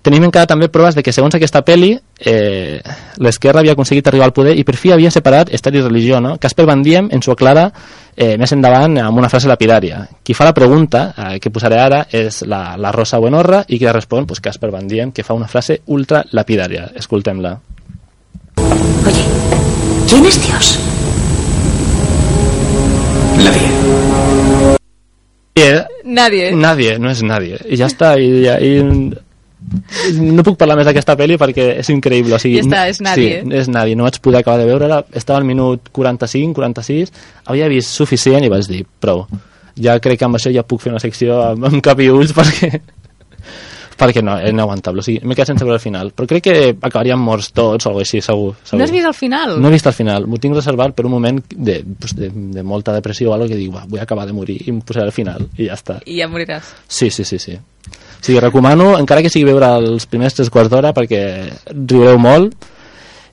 [0.02, 1.92] Tenim encara també proves de que segons aquesta pel·li
[2.26, 2.80] eh,
[3.22, 6.34] l'esquerra havia aconseguit arribar al poder i per fi havia separat estat i religió, no?
[6.42, 7.68] Casper Van Diem ens ho aclara
[8.16, 10.02] eh, més endavant amb una frase lapidària.
[10.26, 13.86] Qui fa la pregunta, eh, que posaré ara, és la, la Rosa Buenorra i qui
[13.86, 16.90] la respon, pues Casper Van Diem, que fa una frase ultra lapidària.
[16.98, 17.58] Escoltem-la.
[20.08, 20.78] ¿Quién es Dios?
[23.38, 23.68] Nadie.
[26.04, 26.52] Nadie.
[26.52, 27.58] Nadie, no és nadie.
[27.70, 28.72] I ja està, i, i,
[30.18, 32.36] no puc parlar més d'aquesta pel·li perquè és increïble.
[32.36, 33.42] O sigui, Ja està, és nadie.
[33.42, 33.96] Sí, és nadie.
[33.98, 35.02] No vaig poder acabar de veure-la.
[35.14, 37.12] Estava al minut 45, 46.
[37.52, 39.26] Havia vist suficient i vaig dir, prou.
[39.80, 42.34] Ja crec que amb això ja puc fer una secció amb, amb cap i ulls
[42.36, 42.74] perquè
[44.02, 45.02] perquè no, és inaguantable.
[45.02, 46.12] O sigui, m'he quedat sense veure el final.
[46.16, 48.54] Però crec que acabaríem morts tots o alguna així, segur.
[48.64, 48.80] segur.
[48.80, 49.56] No has vist el final?
[49.62, 52.64] No he vist el final, m'ho tinc reservat per un moment de, pues, de, de
[52.66, 55.14] molta depressió o algo que dic, va, vull acabar de morir i em posaré al
[55.16, 56.00] final i ja està.
[56.06, 56.72] I ja moriràs.
[56.88, 57.58] Sí, sí, sí, sí.
[58.22, 61.22] Sigui, recomano, encara que sigui veure els primers tres quarts d'hora perquè
[61.72, 62.54] riureu molt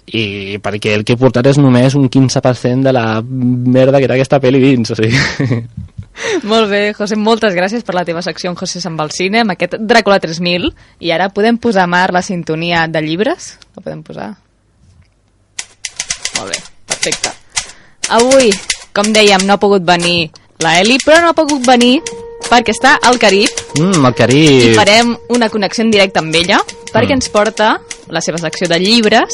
[0.10, 4.18] i perquè el que he portat és només un 15% de la merda que era
[4.18, 5.20] aquesta pel·li dins, o sigui...
[6.50, 9.46] Molt bé, José, moltes gràcies per la teva secció en José se'n va al cine,
[9.46, 10.66] amb aquest Dràcula 3000.
[11.06, 13.54] I ara podem posar, Mar, la sintonia de llibres?
[13.78, 14.34] La podem posar?
[16.36, 16.60] Molt bé,
[16.92, 17.32] perfecte.
[18.18, 18.52] Avui,
[18.92, 22.02] com dèiem, no ha pogut venir la Eli, però no ha pogut venir
[22.50, 24.76] perquè està al Carib Mm, i Carib...
[24.76, 26.60] farem una connexió en directe amb ella
[26.92, 27.20] perquè Mm.
[27.20, 29.30] ens porta la seva secció de llibres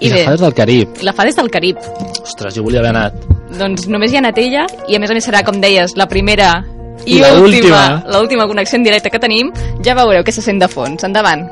[0.00, 0.88] I la fa des del Carib.
[1.02, 1.78] la fa des del Carib.
[2.22, 3.14] Ostres, jo volia haver anat.
[3.56, 6.06] Doncs només hi ha anat ella i a més a més serà, com deies, la
[6.10, 6.64] primera
[7.06, 8.04] i, I la última, última.
[8.18, 9.50] l'última connexió en directe que tenim.
[9.84, 11.02] Ja veureu què se sent de fons.
[11.04, 11.46] Endavant.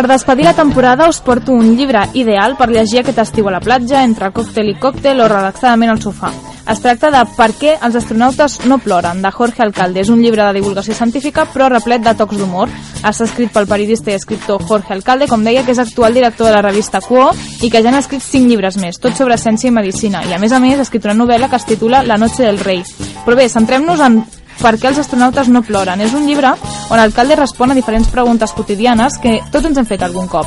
[0.00, 3.58] Per despedir la temporada us porto un llibre ideal per llegir aquest estiu a la
[3.60, 6.30] platja, entre còctel i còctel o relaxadament al sofà.
[6.72, 10.00] Es tracta de Per què els astronautes no ploren, de Jorge Alcalde.
[10.00, 12.72] És un llibre de divulgació científica, però replet de tocs d'humor.
[13.02, 16.56] Està escrit pel periodista i escriptor Jorge Alcalde, com deia, que és actual director de
[16.56, 17.28] la revista Quo
[17.60, 20.24] i que ja n'ha escrit cinc llibres més, tots sobre ciència i medicina.
[20.24, 22.64] I a més a més ha escrit una novel·la que es titula La noche del
[22.64, 22.80] rei.
[23.26, 24.22] Però bé, centrem-nos en
[24.60, 26.00] per què els astronautes no ploren.
[26.00, 26.54] És un llibre
[26.90, 30.46] on l'alcalde respon a diferents preguntes quotidianes que tots ens hem fet algun cop.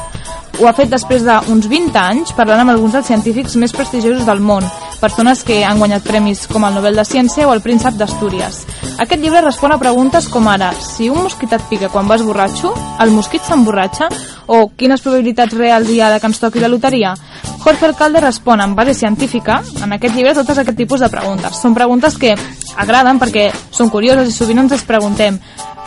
[0.61, 4.39] Ho ha fet després d'uns 20 anys parlant amb alguns dels científics més prestigiosos del
[4.39, 4.65] món,
[5.01, 8.59] persones que han guanyat premis com el Nobel de Ciència o el Príncep d'Astúries.
[9.01, 12.71] Aquest llibre respon a preguntes com ara si un mosquit et pica quan vas borratxo,
[13.01, 14.11] el mosquit s'emborratxa
[14.53, 17.15] o quines probabilitats reals hi ha de que ens toqui la loteria?
[17.63, 21.57] Jorge Alcalde respon en base científica en aquest llibre totes aquest tipus de preguntes.
[21.57, 22.35] Són preguntes que
[22.77, 25.39] agraden perquè són curioses i sovint ens les preguntem.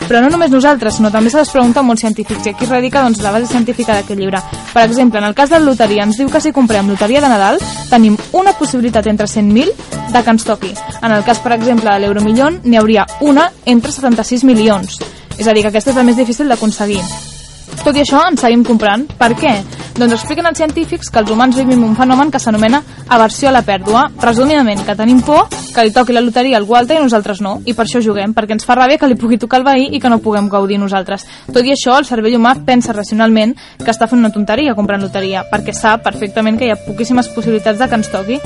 [0.07, 3.21] Però no només nosaltres, sinó també se les pregunta molts científics i aquí radica doncs,
[3.25, 4.41] la base científica d'aquest llibre.
[4.73, 7.31] Per exemple, en el cas de la loteria ens diu que si comprem loteria de
[7.31, 9.73] Nadal tenim una possibilitat entre 100.000
[10.13, 10.73] de que ens toqui.
[11.01, 15.01] En el cas, per exemple, de l'euromillón n'hi hauria una entre 76 milions.
[15.37, 17.01] És a dir, que aquesta és la més difícil d'aconseguir.
[17.83, 19.05] Tot i això, ens seguim comprant.
[19.19, 19.53] Per què?
[19.97, 23.63] Doncs expliquen els científics que els humans vivim un fenomen que s'anomena aversió a la
[23.65, 24.03] pèrdua.
[24.21, 27.73] Resumidament, que tenim por que li toqui la loteria al Walter i nosaltres no, i
[27.77, 30.09] per això juguem, perquè ens fa ràbia que li pugui tocar el veí i que
[30.09, 31.25] no puguem gaudir nosaltres.
[31.49, 35.45] Tot i això, el cervell humà pensa racionalment que està fent una tonteria comprant loteria,
[35.51, 38.41] perquè sap perfectament que hi ha poquíssimes possibilitats de que ens toqui,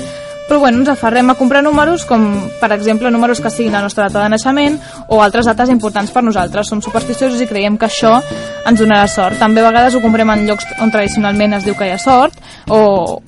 [0.51, 2.25] però bueno, ens aferrem a comprar números com,
[2.59, 4.73] per exemple, números que siguin la nostra data de naixement
[5.07, 6.67] o altres dates importants per nosaltres.
[6.67, 8.17] Som supersticiosos i creiem que això
[8.67, 9.39] ens donarà sort.
[9.39, 12.35] També a vegades ho comprem en llocs on tradicionalment es diu que hi ha sort
[12.67, 12.81] o,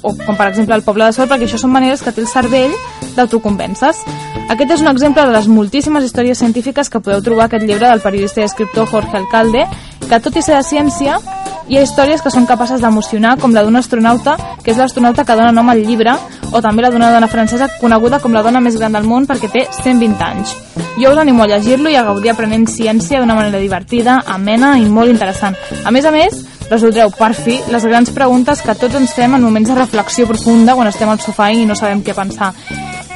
[0.04, 2.28] o com per exemple el poble de sort perquè això són maneres que té el
[2.28, 2.76] cervell
[3.16, 4.04] d'autoconvences.
[4.52, 8.04] Aquest és un exemple de les moltíssimes històries científiques que podeu trobar aquest llibre del
[8.04, 9.64] periodista i escriptor Jorge Alcalde,
[10.10, 11.22] que tot i ser de ciència
[11.68, 15.36] hi ha històries que són capaces d'emocionar, com la d'un astronauta, que és l'astronauta que
[15.36, 16.16] dona nom al llibre,
[16.52, 19.50] o també la d'una dona francesa coneguda com la dona més gran del món perquè
[19.52, 20.56] té 120 anys.
[21.00, 24.86] Jo us animo a llegir-lo i a gaudir aprenent ciència d'una manera divertida, amena i
[24.86, 25.56] molt interessant.
[25.86, 29.44] A més a més, resoldreu per fi les grans preguntes que tots ens fem en
[29.44, 32.54] moments de reflexió profunda quan estem al sofà i no sabem què pensar.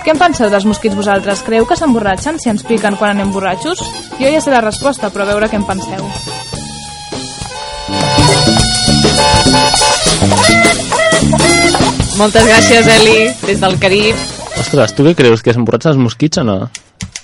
[0.03, 1.43] Què en penseu dels mosquits vosaltres?
[1.43, 3.83] Creu que s'emborratxen si ens piquen quan anem borratxos?
[4.21, 6.56] Jo ja sé la resposta, però a veure què en penseu.
[12.17, 14.17] Moltes gràcies, Eli, des del Carib.
[14.57, 15.43] Ostres, tu què creus?
[15.45, 16.57] Que s'emborratxen els mosquits o no?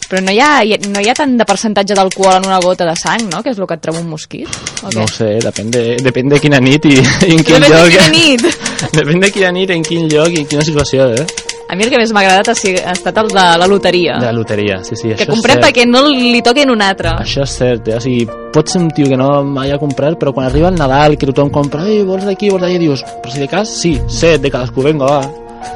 [0.09, 0.49] Però no hi, ha,
[0.93, 3.39] no hi ha tant de percentatge d'alcohol en una gota de sang, no?
[3.41, 4.51] Que és el que et treu un mosquit.
[4.83, 4.97] O què?
[4.99, 7.89] No sé, depèn de, depèn de quina nit i, i en quin Depèn de lloc.
[7.95, 8.45] quina nit.
[8.99, 11.25] depèn de quina nit, en quin lloc i en quina situació, eh?
[11.73, 14.19] A mi el que més m'ha agradat ha si- ha estat el de la loteria.
[14.21, 17.09] De la loteria, sí, sí, que comprem perquè no li toquen un altre.
[17.23, 17.95] Això és cert, eh?
[17.97, 20.75] o sigui, pots ser un tio que no mai ha comprat, però quan arriba el
[20.77, 23.95] Nadal, que tothom compra, ei, vols d'aquí, vols d'allà, dius, però si de cas, sí,
[24.07, 25.21] set, de cadascú, vinga, va.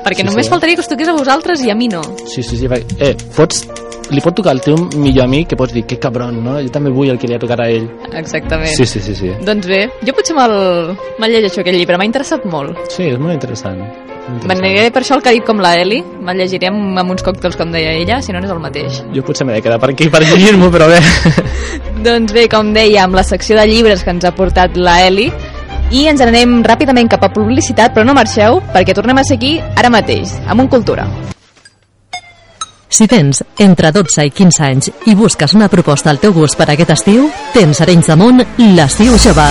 [0.06, 0.52] Perquè Sí, només sí.
[0.52, 2.02] faltaria que us toqués a vosaltres i a mi no.
[2.28, 2.68] Sí, sí, sí,
[3.00, 3.66] eh, pots,
[4.12, 6.60] li pot tocar al teu millor amic que pots dir, que cabron, no?
[6.62, 7.90] Jo també vull el que li ha tocat a ell.
[8.14, 8.70] Exactament.
[8.76, 9.32] Sí, sí, sí, sí.
[9.44, 12.78] Doncs bé, jo potser me'l me llegeixo aquest llibre, m'ha interessat molt.
[12.92, 13.82] Sí, és molt interessant.
[14.28, 17.72] M'aniré per això al Carib com la Eli, me'l llegiré amb, amb uns còctels com
[17.72, 19.00] deia ella, si no no és el mateix.
[19.16, 21.00] Jo potser m'he de quedar per aquí per llegir-m'ho, però bé.
[22.08, 25.30] Doncs bé, com deia, amb la secció de llibres que ens ha portat la Eli,
[25.96, 29.56] i ens anem ràpidament cap a publicitat, però no marxeu, perquè tornem a ser aquí
[29.80, 31.08] ara mateix, amb un Cultura.
[32.89, 36.69] Si tens entre 12 i 15 anys i busques una proposta al teu gust per
[36.71, 38.43] aquest estiu, tens Arenys de Munt
[38.78, 39.47] l'estiu jove.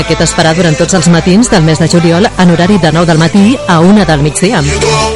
[0.00, 3.06] Aquest es farà durant tots els matins del mes de juliol en horari de 9
[3.06, 4.62] del matí a 1 del migdia.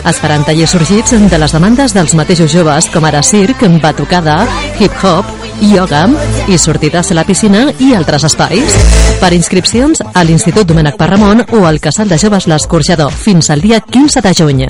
[0.07, 4.39] Es faran tallers sorgits de les demandes dels mateixos joves com ara circ, batucada,
[4.79, 5.27] hip-hop,
[5.61, 6.05] yoga
[6.47, 8.77] i sortides a la piscina i altres espais.
[9.21, 13.81] Per inscripcions a l'Institut Domènec Parramon o al Casal de Joves l'Escorxador fins al dia
[13.81, 14.65] 15 de juny.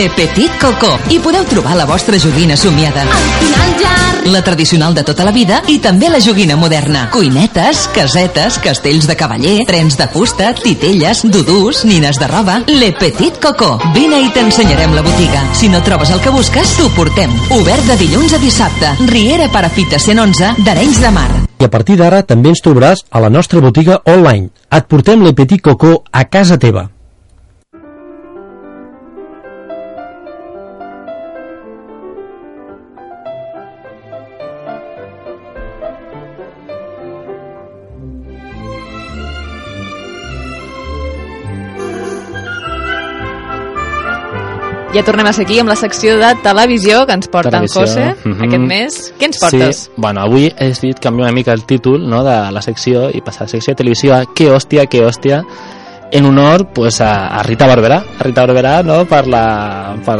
[0.00, 0.98] Le Petit Coco.
[1.10, 3.02] I podeu trobar la vostra joguina somiada.
[4.26, 7.08] La tradicional de tota la vida i també la joguina moderna.
[7.10, 12.60] Cuinetes, casetes, castells de cavaller, trens de fusta, titelles, dudús, nines de roba...
[12.68, 13.80] Le Petit Coco.
[13.96, 15.42] Vine i t'ensenyarem la botiga.
[15.58, 17.34] Si no trobes el que busques, t'ho portem.
[17.58, 18.94] Obert de dilluns a dissabte.
[19.10, 21.28] Riera Parafita 111 d'Arenys de Mar.
[21.58, 24.52] I a partir d'ara també ens trobaràs a la nostra botiga online.
[24.70, 26.90] Et portem Le Petit Coco a casa teva.
[44.90, 47.82] Ja tornem a ser aquí amb la secció de televisió que ens porta en Televisió,
[47.84, 48.46] José mhm.
[48.46, 48.96] aquest mes.
[49.20, 49.82] Què ens portes?
[49.84, 53.22] Sí, bueno, avui he decidit canviar una mica el títol no, de la secció i
[53.22, 55.44] passar a la secció de televisió a Què hòstia, què hòstia,
[56.10, 59.04] en honor pues, a, a Rita Barberà, a Rita Barberà no?
[59.06, 59.44] per, la,
[60.02, 60.18] per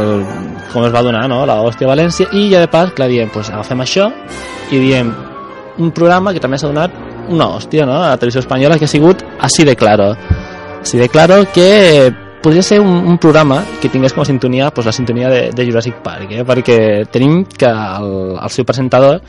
[0.71, 1.43] com es va donar no?
[1.45, 4.07] la hòstia València i ja de pas, clar, diem, pues, agafem això
[4.71, 5.11] i diem
[5.83, 6.95] un programa que també s'ha donat
[7.27, 7.99] una hòstia no?
[7.99, 10.13] a la televisió espanyola que ha sigut Así de Claro
[10.81, 14.85] Así de Claro que podria ser un, un programa que tingués com a sintonia pues,
[14.85, 16.43] la sintonia de, de Jurassic Park eh?
[16.47, 16.77] perquè
[17.11, 19.21] tenim que el, el seu presentador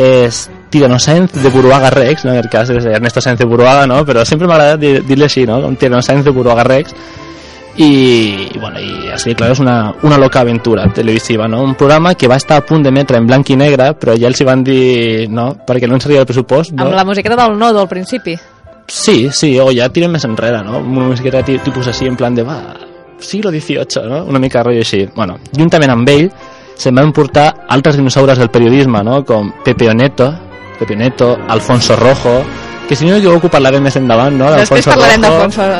[0.00, 2.32] és Tirano Sainz de Buruaga Rex, no?
[2.32, 4.00] en el cas és Ernesto Sainz de Buruaga, no?
[4.04, 5.60] però sempre m'ha agradat dir- dir-li així, no?
[5.62, 6.94] com Tirano Sainz de Buruaga Rex,
[7.76, 11.62] i, i, bueno, i així, clar, és una, una loca aventura televisiva, no?
[11.62, 14.40] un programa que va estar a punt d'emetre en blanc i negre, però ja els
[14.40, 16.70] hi van dir no, perquè no ens arriba el pressupost.
[16.74, 16.86] No?
[16.86, 18.36] Amb la musiqueta del nodo al principi.
[18.86, 20.78] Sí, sí, o ja tirem més enrere, no?
[20.78, 22.58] Una musiqueta ti- tipus així, en plan de, va,
[23.18, 24.24] siglo XVIII, no?
[24.28, 25.06] Una mica rotllo així.
[25.14, 26.28] Bueno, juntament amb ell,
[26.76, 29.22] se'n van portar altres dinosaures del periodisme, no?
[29.24, 30.32] Com Pepe Oneto,
[30.78, 32.42] Pepe Oneto, Alfonso Rojo,
[32.88, 34.50] que si no m'equivoco parlarem més endavant, no?
[34.52, 35.20] Després parlarem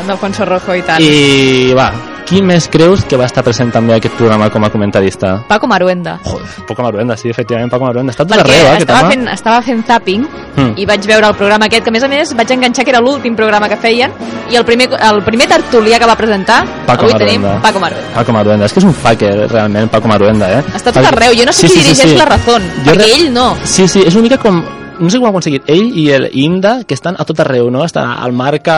[0.09, 1.03] d'Alfonso Rojo i tant.
[1.03, 1.90] I, va,
[2.25, 5.43] qui més creus que va estar present també a aquest programa com a comentarista?
[5.49, 6.19] Paco Maruenda.
[6.67, 8.13] Paco Maruenda, sí, efectivament, Paco Maruenda.
[8.13, 10.73] Està tot Perquè arreu, eh, estava fent, estava fent zapping Mm.
[10.79, 13.01] i vaig veure el programa aquest, que a més a més vaig enganxar que era
[13.01, 14.13] l'últim programa que feien
[14.51, 17.49] i el primer, el primer tertulià que va presentar Paco avui Maruenda.
[17.51, 18.15] tenim Paco Maruenda.
[18.15, 20.63] Paco Maruenda, és que és un fucker, realment, Paco Maruenda, eh?
[20.75, 23.57] Està tot Perquè- arreu, jo no sé qui dirigeix la Razón, perquè re- ell no.
[23.65, 24.63] Sí, sí, és una mica com
[24.99, 27.71] no sé com ho ha aconseguit, ell i el Inda que estan a tot arreu,
[27.71, 27.85] no?
[27.85, 28.75] Estan al Marca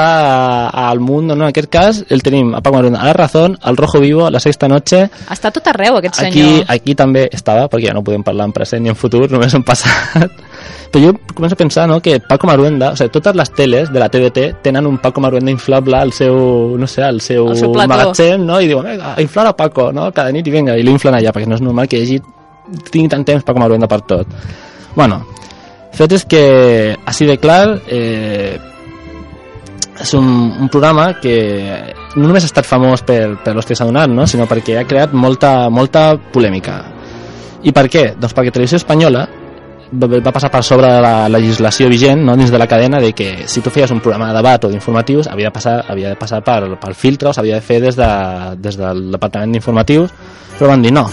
[0.71, 1.45] a- al Mundo, no?
[1.45, 4.41] En aquest cas el tenim a Paco Maruenda, a La Razón, al Rojo Vivo, La
[4.41, 6.65] Sexta Noche Està tot arreu aquest aquí, senyor.
[6.69, 9.63] aquí també estava, perquè ja no podem parlar en present ni en futur, només en
[9.63, 10.31] passat
[10.93, 14.01] però jo començo a pensar no, que Paco Maruenda, o sigui, totes les teles de
[14.01, 17.89] la TDT tenen un Paco Maruenda inflable al seu, no sé, al seu, seu plató.
[17.93, 18.61] magatzem, no?
[18.61, 20.11] i diuen, vinga, a inflar a Paco, no?
[20.13, 22.21] cada nit i vinga, i l'inflen allà, perquè no és normal que hi hagi
[22.91, 24.27] tingui tant temps Paco Maruenda per tot.
[24.97, 25.27] Bueno,
[25.97, 26.43] fet és que,
[27.09, 28.57] així de clar, eh,
[30.01, 30.27] és un,
[30.61, 31.37] un programa que
[32.17, 34.27] no només ha estat famós per, per que s'ha donat, no?
[34.29, 36.83] sinó perquè ha creat molta, molta polèmica.
[37.67, 38.07] I per què?
[38.21, 39.27] Doncs perquè Televisió Espanyola
[39.87, 42.35] va passar per sobre de la legislació vigent no?
[42.37, 45.29] dins de la cadena de que si tu feies un programa de debat o d'informatius
[45.31, 48.09] havia de passar, havia de passar per, pel filtre o s'havia de fer des, de,
[48.59, 50.11] des del departament d'informatius
[50.59, 51.07] però van dir no,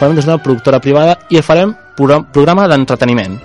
[0.00, 3.38] farem des d'una productora privada i farem program, programa d'entreteniment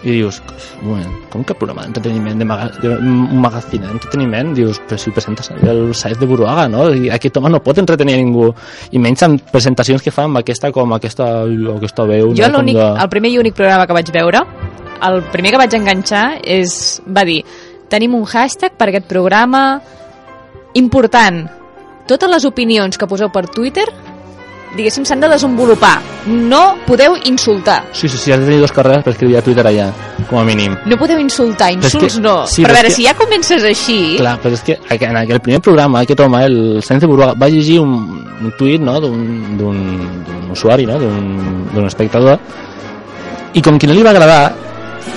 [0.00, 0.38] i dius,
[0.80, 4.54] moment, com que programa d'entreteniment de, maga, de un magazine d'entreteniment?
[4.56, 6.86] Dius, però si presentes el Saez de Buruaga, no?
[6.94, 8.48] I aquest home no pot entretenir a ningú
[8.96, 11.30] i menys en presentacions que fa amb aquesta com aquesta,
[11.76, 12.64] aquesta veu Jo no?
[12.64, 12.86] De...
[13.04, 14.44] el primer i únic programa que vaig veure,
[15.10, 17.42] el primer que vaig enganxar és, va dir,
[17.92, 19.64] tenim un hashtag per aquest programa
[20.78, 21.44] important.
[22.08, 23.84] Totes les opinions que poseu per Twitter,
[24.76, 26.00] diguéssim, s'han de desenvolupar.
[26.26, 27.84] No podeu insultar.
[27.92, 29.88] Sí, sí, sí, has de tenir dos carreres per escriure a Twitter allà,
[30.28, 30.76] com a mínim.
[30.86, 32.46] No podeu insultar, insults que- no.
[32.46, 34.16] sí, però a veure, que- si ja comences així...
[34.18, 37.48] Clar, però és que en aquell primer programa, aquest home, el Sáenz de Buruaga, va
[37.48, 37.94] llegir un,
[38.42, 42.38] un tuit no, d'un usuari, no, d'un espectador,
[43.54, 44.52] i com que no li va agradar,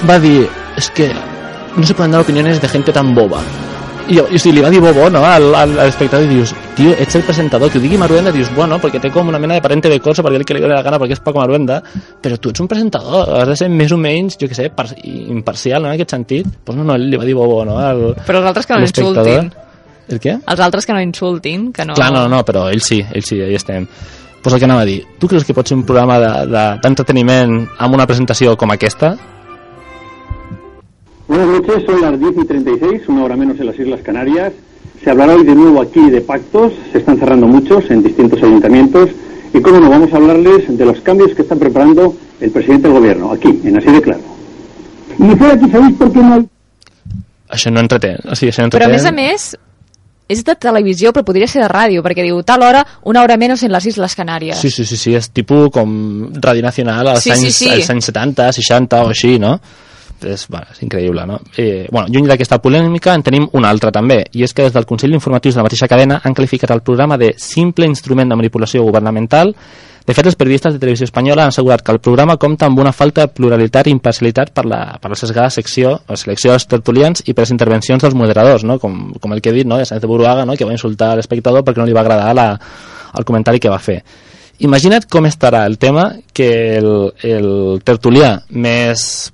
[0.09, 1.11] va dir, és que
[1.75, 3.41] no se poden dar opiniones de gente tan boba.
[4.09, 6.91] I, i sigui, li va dir bobo no, al, al, al espectador i dius, tio,
[6.99, 9.61] ets el presentador, que ho digui Maruenda, dius, bueno, perquè té com una mena de
[9.63, 11.77] parente de cosa, perquè el que li dóna la gana, perquè és Paco Maruenda,
[12.21, 14.89] però tu ets un presentador, has de ser més o menys, jo que sé, par
[15.03, 16.47] imparcial, no, en aquest sentit.
[16.63, 19.53] Pues no, no, li va dir bobo, no, al, Però els altres que no insultin.
[20.09, 20.35] El què?
[20.51, 21.95] Els altres que no insultin, que no...
[21.95, 23.87] Clar, no, no, però ell sí, ell sí, ahí estem.
[24.43, 26.65] Pues el que anava a dir, tu creus que pot ser un programa de- de-
[26.83, 29.13] d'entreteniment de, amb una presentació com aquesta?
[31.27, 34.53] Buenas noches, son las 10 y 36, una hora menos en las Islas Canarias.
[35.03, 39.09] Se hablará hoy de nuevo aquí de pactos, se están cerrando muchos en distintos ayuntamientos.
[39.53, 42.97] Y cómo no, vamos a hablarles de los cambios que está preparando el presidente del
[42.97, 44.21] gobierno, aquí, en Así de Claro.
[45.19, 46.47] Y fuera aquí, ¿sabéis por qué no hay
[47.53, 48.95] Això no entretén, o sigui, això no Però a entretén.
[48.95, 49.43] més a més,
[50.33, 53.61] és de televisió, però podria ser de ràdio, perquè diu tal hora, una hora menys
[53.67, 54.57] en les Isles Canàries.
[54.57, 57.69] Sí, sí, sí, sí, és tipus com Radio Nacional als, Sí, sí, anys, sí.
[57.69, 59.59] als anys 70, 60 o així, no?
[60.23, 61.39] És, bueno, és increïble, no?
[61.57, 64.87] Eh, bueno, lluny d'aquesta polèmica en tenim una altra també, i és que des del
[64.89, 68.83] Consell d'Informatius de la mateixa cadena han qualificat el programa de simple instrument de manipulació
[68.83, 69.53] governamental.
[70.03, 72.91] De fet, els periodistes de Televisió Espanyola han assegurat que el programa compta amb una
[72.91, 77.23] falta de pluralitat i imparcialitat per la, per la sesgada secció, la selecció dels tertulians
[77.23, 78.81] i per les intervencions dels moderadors, no?
[78.83, 79.77] com, com el que he dit, no?
[79.79, 80.57] de Sáenz de Buruaga, no?
[80.59, 82.49] que va insultar l'espectador perquè no li va agradar la,
[83.15, 84.01] el comentari que va fer.
[84.63, 86.91] Imagina't com estarà el tema que el,
[87.25, 87.47] el
[87.83, 89.31] tertulià més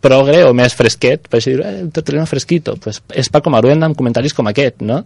[0.00, 3.96] progre o més fresquet, per així dir, eh, el fresquito, pues és Paco Maruenda amb
[3.96, 5.04] comentaris com aquest, no?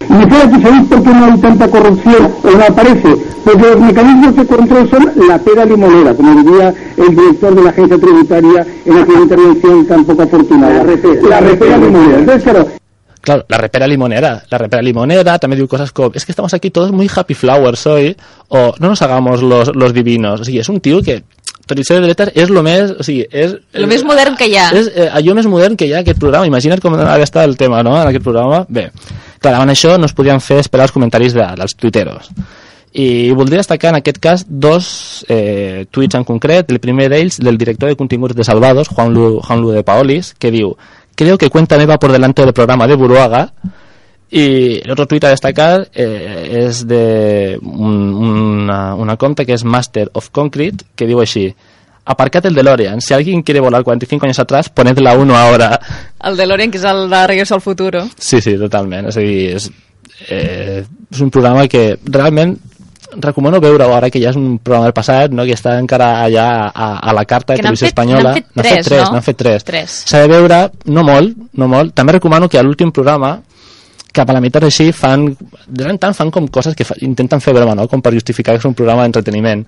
[0.00, 3.16] Y fuera aquí, ¿sabéis por qué no hay tanta corrupción o no aparece?
[3.44, 7.70] Porque los mecanismos de control son la pera limonera, como diría el director de la
[7.70, 10.74] agencia tributaria en aquella intervención tan poco afortunada.
[10.74, 12.18] La repera, la repera limonera.
[12.20, 12.68] Entonces, claro,
[13.20, 16.70] claro, la repera limonera, la repera limonera también digo cosas como, es que estamos aquí
[16.70, 18.16] todos muy happy flowers hoy,
[18.48, 21.24] o no nos hagamos los, los divinos, o és un tio que
[21.68, 23.54] Toricero de Letas és lo més, o sigui, és...
[23.76, 24.68] El més modern que hi ha.
[24.76, 27.58] És eh, allò més modern que hi ha aquest programa, imagina't com ha d'estar el
[27.60, 28.64] tema, no?, en aquest programa.
[28.68, 28.88] Bé,
[29.38, 32.32] clar, davant això no es podien fer esperar els comentaris de, dels tuiteros.
[32.98, 37.60] I voldria destacar en aquest cas dos eh, tuits en concret, el primer d'ells del
[37.60, 40.72] director de continguts de Salvados, Juan Lu, Juan Lu de Paolis, que diu
[41.18, 43.52] creo que Cuéntame va por delante del programa de Buruaga
[44.30, 49.64] y el otro tuit a destacar eh, és de un, una, una compte que és
[49.64, 51.46] Master of Concrete que diu així
[52.08, 53.00] aparcad el DeLorean.
[53.00, 55.78] Si alguien quiere volar 45 años atrás, poned la 1 ahora.
[56.24, 58.06] El DeLorean, que és el de Regreso al Futuro.
[58.16, 59.08] Sí, sí, totalment.
[59.10, 59.66] És a dir, és,
[60.28, 62.56] eh, és un programa que realment
[63.20, 65.44] recomano veure-ho ara que ja és un programa del passat no?
[65.48, 68.64] que està encara allà a, a la carta de televisió fet- espanyola n'han fet N'han
[68.66, 69.12] tres, tres, no?
[69.14, 69.64] n'han fet tres.
[69.64, 69.94] Tres.
[70.10, 70.58] s'ha de veure,
[70.92, 73.38] no molt, no molt també recomano que a l'últim programa
[74.12, 75.28] cap a la meitat així fan
[75.66, 77.86] de tant tant fan com coses que fa, intenten fer broma no?
[77.88, 79.64] com per justificar que és un programa d'entreteniment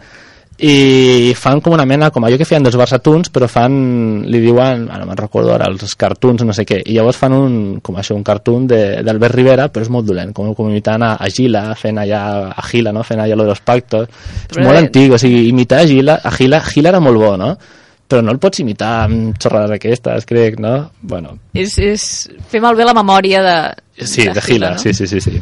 [0.61, 3.73] i fan com una mena com allò que feien dels Barsatuns però fan,
[4.29, 7.55] li diuen ara me'n recordo ara, els cartoons no sé què i llavors fan un,
[7.81, 11.15] com això, un cartoon de- d'Albert Rivera però és molt dolent, com, com imitant a,
[11.17, 13.03] a Gila fent allà, a Gila, no?
[13.09, 16.21] fent allà lo de los pactos és Però molt antic, o sigui, imitar a Gila,
[16.25, 17.55] a Gila, Gila era molt bo, no?
[18.11, 20.91] Però no el pots imitar amb xorrades aquestes, crec, no?
[21.01, 22.05] Bueno, És, és
[22.51, 23.57] fer malbé la memòria de...
[24.05, 24.79] Sí, de Gila, no?
[24.83, 25.39] sí, sí, sí, sí.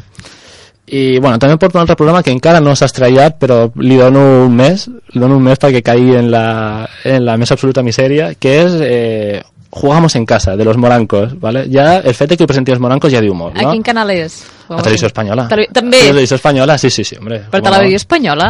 [0.88, 4.22] I, bueno, també porto un altre programa que encara no s'ha estrellat, però li dono
[4.46, 8.32] un mes, li dono un mes perquè caigui en la, en la més absoluta misèria,
[8.40, 11.66] que és eh, Jugamos en casa, de los morancos, ¿vale?
[11.70, 13.74] Ja el fet de que presenti els morancos ja diu molt, A no?
[13.76, 14.38] quin canal és?
[14.66, 15.44] A Televisió Espanyola.
[15.50, 16.00] Tele- també?
[16.00, 17.42] A Televisió Espanyola, sí, sí, sí, hombre.
[17.52, 17.60] Per?
[17.62, 18.46] Televisió Espanyola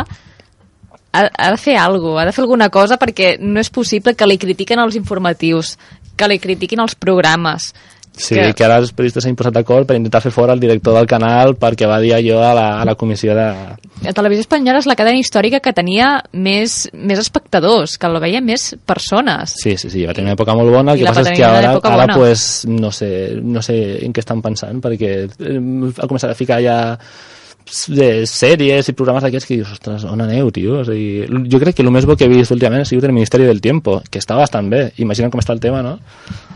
[1.12, 4.14] ha, ha de fer alguna cosa, ha de fer alguna cosa perquè no és possible
[4.14, 5.76] que li critiquen els informatius,
[6.18, 7.72] que li critiquin els programes.
[8.18, 8.64] Sí, que- que...
[8.66, 11.86] ara els periodistes s'han posat d'acord per intentar fer fora el director del canal perquè
[11.86, 13.44] va dir allò a la, a la comissió de...
[14.02, 18.42] La televisió espanyola és la cadena històrica que tenia més, més espectadors, que la veien
[18.46, 19.54] més persones.
[19.62, 21.76] Sí, sí, sí, va tenir una època molt bona, el que passa és que ara,
[21.78, 25.58] ara pues, no, sé, no sé en què estan pensant, perquè eh,
[26.02, 26.78] ha començat a ficar ja
[27.92, 30.80] de sèries i programes d'aquests que dius, ostres, on aneu, tio?
[30.82, 33.14] O sigui, jo crec que el més bo que he vist últimament ha sigut el
[33.16, 34.88] Ministeri del Tiempo, que està bastant bé.
[35.04, 35.98] Imagina't com està el tema, no?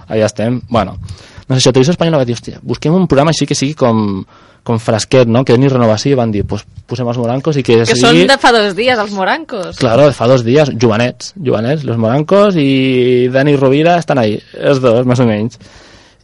[0.08, 0.60] Allà estem.
[0.70, 3.76] Bueno, no sé, això, Televisió Espanyola va dir, hòstia, busquem un programa així que sigui
[3.78, 4.22] com,
[4.62, 5.44] com fresquet, no?
[5.44, 8.02] Que ni renovació, i van dir, pues, posem els morancos i que, Que sigui...
[8.04, 9.76] són de fa dos dies, els morancos.
[9.80, 14.80] Claro, de fa dos días, Joanets, Joanets, los morancos y Dani Rovira están ahí, els
[14.80, 15.58] dos, más o menys.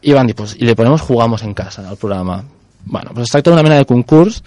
[0.01, 2.45] I van dir, pues, y le ponemos Jugamos en casa al programa.
[2.85, 4.43] Bueno, pues es tracta d'una mena de concurs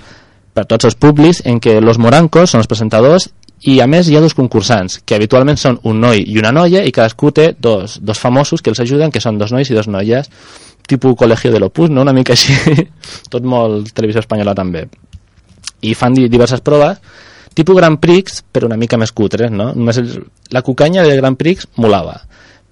[0.54, 3.30] per tots els públics en què los morancos són els presentadors
[3.70, 6.82] i a més hi ha dos concursants que habitualment són un noi i una noia
[6.84, 9.88] i cadascú té dos, dos famosos que els ajuden que són dos nois i dos
[9.88, 10.30] noies
[10.90, 12.02] tipus col·legio de l'Opus, no?
[12.02, 12.56] una mica així
[13.32, 14.88] tot molt televisió espanyola també
[15.82, 16.98] i fan di- diverses proves
[17.54, 19.72] tipus Grand Prix però una mica més cutres no?
[19.76, 20.12] Només el,
[20.52, 22.18] la cucanya del Grand Prix molava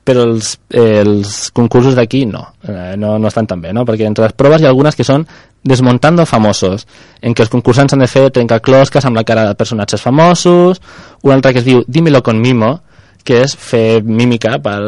[0.09, 3.85] però els, eh, els concursos d'aquí no, eh, no, no estan tan bé, no?
[3.85, 5.27] perquè entre les proves hi ha algunes que són
[5.61, 6.87] desmontando famosos,
[7.21, 10.81] en què els concursants han de fer trencaclosques amb la cara de personatges famosos,
[11.21, 12.79] una altra que es diu Dímelo con mimo,
[13.23, 14.79] que és fer mímica per,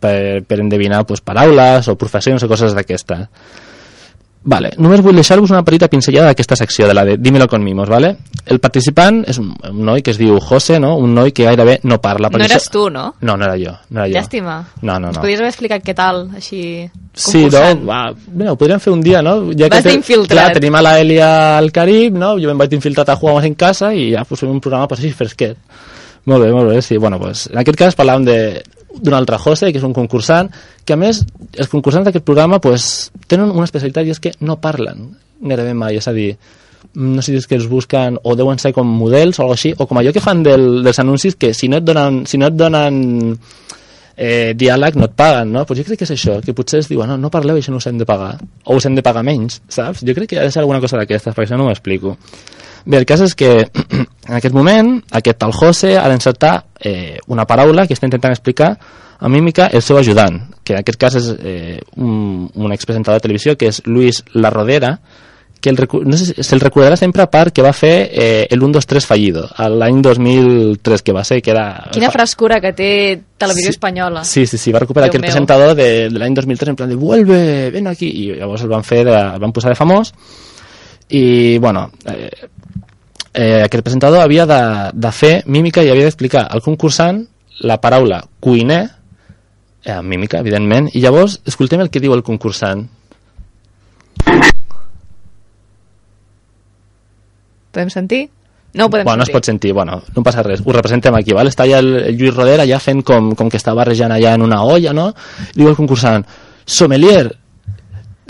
[0.00, 0.16] per,
[0.48, 3.26] per endevinar pues, paraules o professions o coses d'aquestes.
[4.42, 7.90] Vale, només vull deixar-vos una petita pinzellada d'aquesta secció, de la de Dímelo con mimos,
[7.92, 8.14] vale?
[8.46, 10.94] El participant és un, un noi que es diu José, no?
[10.96, 12.30] Un noi que gairebé no parla.
[12.32, 13.14] No eres això- tu, no?
[13.20, 14.14] No, no era jo, no era jo.
[14.16, 14.54] Llàstima.
[14.80, 15.20] No, no, Ens no.
[15.20, 16.88] podries haver explicat què tal, així...
[17.12, 17.50] Sí, no?
[17.50, 17.84] concursant.
[17.90, 18.00] Va,
[18.32, 19.36] mira, ho podríem fer un dia, no?
[19.52, 20.32] Ja Vas te- d'infiltrat.
[20.32, 22.32] Clar, tenim a la Elia al Carib, no?
[22.40, 25.00] Jo me'n vaig infiltrat a Jugamos en casa i ja pues, fem un programa pues,
[25.04, 25.58] així fresquet.
[26.24, 26.96] Molt bé, molt bé, sí.
[26.96, 28.38] Bueno, pues, en aquest cas parlàvem de
[28.98, 30.50] d'un altre José, que és un concursant,
[30.84, 31.22] que a més,
[31.56, 35.10] els concursants d'aquest programa pues, tenen una especialitat i és que no parlen
[35.40, 36.34] gairebé mai, és a dir,
[36.94, 39.72] no sé si és que els busquen o deuen ser com models o alguna així,
[39.76, 42.50] o com allò que fan del, dels anuncis que si no et donen, si no
[42.50, 43.00] et donen
[44.20, 45.64] eh, diàleg no et paguen, no?
[45.66, 47.80] Pues jo crec que és això, que potser es diuen, no, no parleu això no
[47.80, 48.34] us hem de pagar,
[48.66, 50.04] o us hem de pagar menys, saps?
[50.04, 52.18] Jo crec que ha de ser alguna cosa d'aquestes, perquè això no m'ho explico.
[52.84, 53.50] Bé, el cas és que
[54.28, 58.74] en aquest moment aquest tal José ha d'encertar eh, una paraula que està intentant explicar
[59.20, 63.28] a mímica el seu ajudant, que en aquest cas és eh, un, un expresentador de
[63.28, 64.98] televisió que és Luis La Rodera,
[65.60, 65.76] que el,
[66.08, 69.46] no sé se'l recordarà sempre perquè va fer eh, el 1, 2, 3 fallido,
[69.76, 71.66] l'any 2003 que va ser, que era...
[71.92, 72.90] Quina frescura que té
[73.40, 74.24] Televisió Espanyola.
[74.24, 75.30] Sí, sí, sí, va recuperar Déu aquell meu.
[75.30, 77.42] presentador de, de l'any 2003 en plan de vuelve,
[77.74, 80.14] ven aquí, i llavors el van fer, de, el van posar de famós
[81.10, 82.30] i, bueno, eh,
[83.34, 84.62] eh, aquest presentador havia de,
[84.94, 87.24] de fer mímica i havia d'explicar al concursant
[87.66, 88.82] la paraula cuiner,
[89.84, 92.86] eh, mímica, evidentment, i llavors escoltem el que diu el concursant.
[97.70, 98.28] Podem sentir?
[98.74, 99.34] No ho podem bueno, no es sentir.
[99.40, 101.48] pot sentir, bueno, no passa res, ho representem aquí, val?
[101.50, 104.42] està allà el, el Lluís Roder allà fent com, com que està barrejant allà en
[104.46, 105.08] una olla, no?
[105.56, 106.24] Diu el concursant,
[106.64, 107.32] sommelier,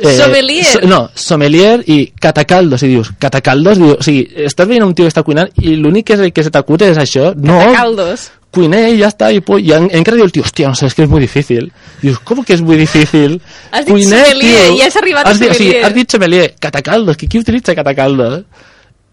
[0.01, 0.65] Sommelier.
[0.65, 5.05] so- no, sommelier i catacaldos, i dius, catacaldos, diu, o sigui, estàs veient un tio
[5.05, 8.31] que està cuinant i l'únic que, és- que se t'acut és això, no, Catacaldos.
[8.51, 10.87] cuiné i ja està, i, pu- i en, encara diu el tio, hòstia, no sé,
[10.87, 11.71] és que és molt difícil.
[12.01, 13.43] Dius, com que és molt difícil?
[13.71, 15.85] Has dit sommelier i has arribat a has dit, o sigui, sommelier.
[15.85, 18.45] has dit sommelier, catacaldos, que qui utilitza catacaldos?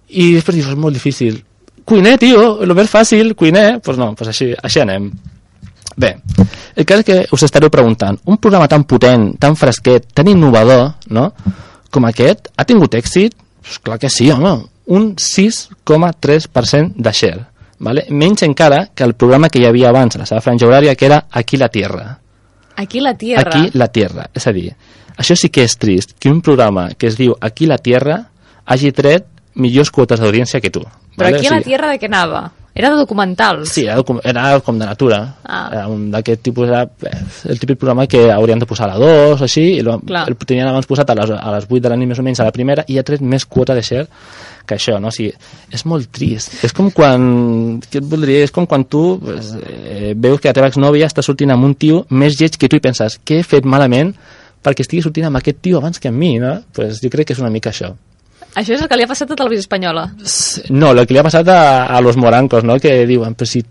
[0.10, 1.42] I després dius, és molt difícil.
[1.88, 3.78] Cuiner, tio, el més fàcil, cuiner.
[3.78, 5.10] Doncs pues no, pues així, així anem.
[5.98, 6.12] Bé,
[6.76, 10.92] el cas és que us estareu preguntant, un programa tan potent, tan fresquet, tan innovador,
[11.10, 11.32] no?,
[11.90, 13.34] com aquest, ha tingut èxit?
[13.64, 14.52] Pues clar que sí, home,
[14.94, 17.48] un 6,3% de share,
[17.80, 18.06] vale?
[18.10, 21.08] menys encara que el programa que hi havia abans a la seva franja horària, que
[21.10, 22.20] era Aquí la Tierra.
[22.76, 23.42] Aquí la tierra.
[23.42, 24.28] Aquí la Tierra.
[24.38, 24.70] És a dir,
[25.18, 28.20] això sí que és trist, que un programa que es diu Aquí la Tierra
[28.66, 29.26] hagi tret
[29.58, 30.86] millors quotes d'audiència que tu.
[31.18, 31.42] Però vale?
[31.42, 32.48] aquí a la tierra de què anava?
[32.78, 33.72] Era de documentals.
[33.74, 35.18] Sí, era, era com de natura.
[35.44, 35.64] Ah.
[35.74, 39.00] Era un d'aquest tipus, era eh, el típic programa que haurien de posar a la
[39.02, 40.28] 2 o així, i el, Clar.
[40.30, 42.44] el tenien abans posat a les, a les 8 de la nit més o menys
[42.44, 44.06] a la primera, i ha tret més quota de share
[44.68, 45.10] que això, no?
[45.10, 45.32] O sigui,
[45.74, 46.60] és molt trist.
[46.68, 47.26] És com quan...
[47.82, 48.46] Què et voldria?
[48.46, 51.74] És com quan tu pues, eh, veus que la teva exnòvia està sortint amb un
[51.82, 54.14] tio més lleig que tu i penses, què he fet malament
[54.62, 56.60] perquè estigui sortint amb aquest tio abans que amb mi, no?
[56.78, 57.96] Pues jo crec que és una mica això.
[58.58, 60.08] Això és el que li ha passat a Televisió Espanyola.
[60.74, 62.80] No, el que li ha passat a, a los morancos, no?
[62.82, 63.62] Que diuen, però si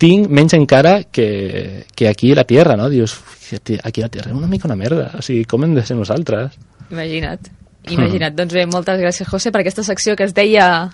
[0.00, 2.88] tinc menys encara que, que aquí la Tierra, no?
[2.88, 5.10] Dius, "Fíjate, aquí la Tierra és una mica una merda.
[5.18, 6.56] O sigui, com hem de ser nosaltres?
[6.90, 7.50] Imagina't.
[7.90, 8.34] Imagina't.
[8.36, 10.90] Doncs bé, moltes gràcies, José, per aquesta secció que es deia...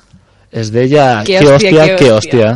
[0.50, 2.50] Es deia, Que que hòstia, que hòstia."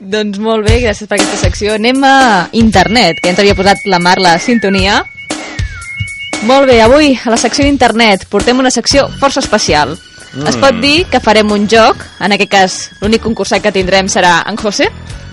[0.00, 1.74] Doncs molt bé, gràcies per aquesta secció.
[1.74, 5.02] Anem a internet, que ens havia posat la Mar la sintonia.
[6.42, 9.96] Molt bé, avui a la secció d'internet portem una secció força especial.
[10.34, 10.46] Mm.
[10.50, 14.42] Es pot dir que farem un joc, en aquest cas l'únic concursant que tindrem serà
[14.46, 14.90] en José,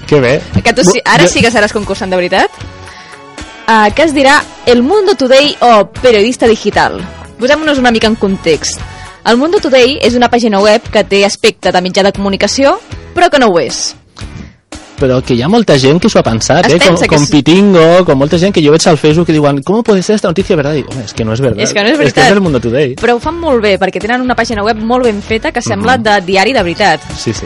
[0.07, 0.41] Que bé.
[0.63, 2.49] que tu ara sí que seràs concursant de veritat,
[3.67, 7.01] uh, que es dirà El Mundo Today o Periodista Digital.
[7.39, 8.79] Posem-nos una mica en context.
[9.25, 12.79] El Mundo Today és una pàgina web que té aspecte de mitjà de comunicació,
[13.13, 13.95] però que no ho és.
[14.99, 16.79] Però que hi ha molta gent que s'ho ha pensat, Es eh?
[16.79, 17.25] Com, com.
[17.27, 20.27] Pitingo, com molta gent que jo veig al Facebook que diuen ¿Cómo puede ser esta
[20.29, 20.73] noticia verdad?
[20.73, 21.59] I dic, home, és que no és verdad.
[21.63, 22.25] És que no és És que veritat.
[22.25, 22.95] és el Mundo Today.
[22.95, 25.97] Però ho fan molt bé, perquè tenen una pàgina web molt ben feta que sembla
[25.97, 26.03] Mhm.
[26.03, 27.01] de diari de veritat.
[27.17, 27.45] Sí, sí.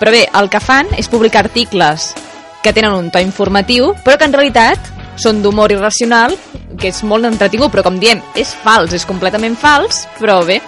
[0.00, 2.14] Però bé, el que fan és publicar articles
[2.62, 4.78] que tenen un to informatiu, però que en realitat
[5.16, 6.36] són d'humor irracional,
[6.78, 10.60] que és molt entretingut, però com diem, és fals, és completament fals, però bé,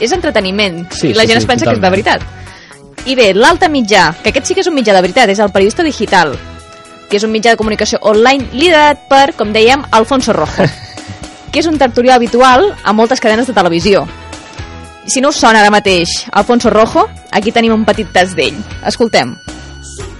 [0.00, 0.86] és entreteniment.
[0.92, 2.04] Sí, I la sí, gent sí, es pensa que és de totalment.
[2.04, 2.22] veritat.
[3.04, 5.52] I bé, l'altre mitjà, que aquest sí que és un mitjà de veritat, és el
[5.52, 6.32] periodista digital,
[7.10, 10.64] que és un mitjà de comunicació online liderat per, com dèiem, Alfonso Rojo,
[11.52, 14.06] que és un tertulià habitual a moltes cadenes de televisió.
[15.04, 18.56] Si no us sona ara mateix Alfonso Rojo, aquí tenim un petit tast d'ell.
[18.88, 19.36] Escoltem.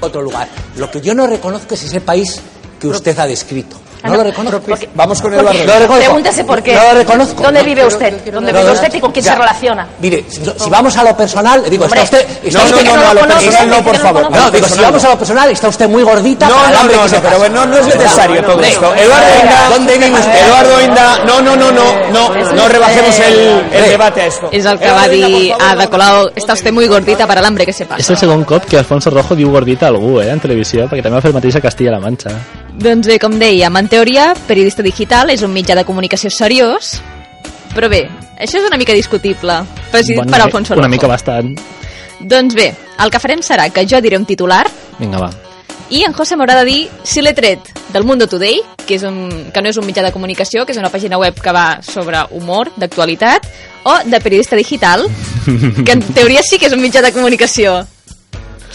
[0.05, 0.49] otro lugar.
[0.77, 2.41] Lo que yo no reconozco es ese país
[2.79, 3.81] que usted ha descrito.
[4.05, 4.61] Ah, No no, lo reconozco.
[4.61, 5.53] porque- Vamos con Eduardo.
[5.65, 6.05] No lo reconozco.
[6.05, 6.75] Pregúntese por qué.
[6.75, 7.43] No lo reconozco.
[7.43, 8.13] ¿Dónde No, vive usted?
[8.31, 9.33] ¿Dónde no, vive no, usted y con quién ya.
[9.33, 9.87] se relaciona?
[9.99, 12.37] Mire, si, si vamos a lo personal, digo, Hombre, está usted...
[12.45, 14.31] está no, usted- no, no, a lo personal no, por favor.
[14.31, 16.49] No, digo, si vamos a lo personal, está usted muy gordita.
[16.49, 17.49] No, no, no, no, pero pasa.
[17.49, 18.95] no, no es necesario todo esto.
[18.95, 20.47] Eduardo Inda, ¿Dónde vive usted?
[20.47, 24.49] Eduardo Inda, no, no, no, no, no, no rebajemos el, debate a esto.
[24.53, 27.73] És el que va dir Ada Colau, està usted muy gordita para el hambre que
[27.73, 28.13] se És pasa.
[28.13, 31.17] el segon cop que Alfonso Rojo diu gordita a algú, eh, en televisió, perquè també
[31.17, 32.31] va fer el mateix a Castilla-La Manxa.
[32.75, 36.97] Doncs bé, com dèiem, en teoria, periodista digital és un mitjà de comunicació seriós,
[37.75, 38.03] però bé,
[38.39, 39.61] això és una mica discutible,
[39.93, 40.91] presidit Bueno, per Alfonso Una Rojo.
[40.91, 41.55] mica bastant.
[42.21, 44.65] Doncs bé, el que farem serà que jo diré un titular
[44.99, 45.31] Vinga, va.
[45.91, 47.61] i en José m'haurà de dir si l'he tret
[47.93, 50.79] del Mundo Today, que, és un, que no és un mitjà de comunicació, que és
[50.79, 53.47] una pàgina web que va sobre humor, d'actualitat,
[53.85, 55.07] o de periodista digital,
[55.85, 57.85] que en teoria sí que és un mitjà de comunicació.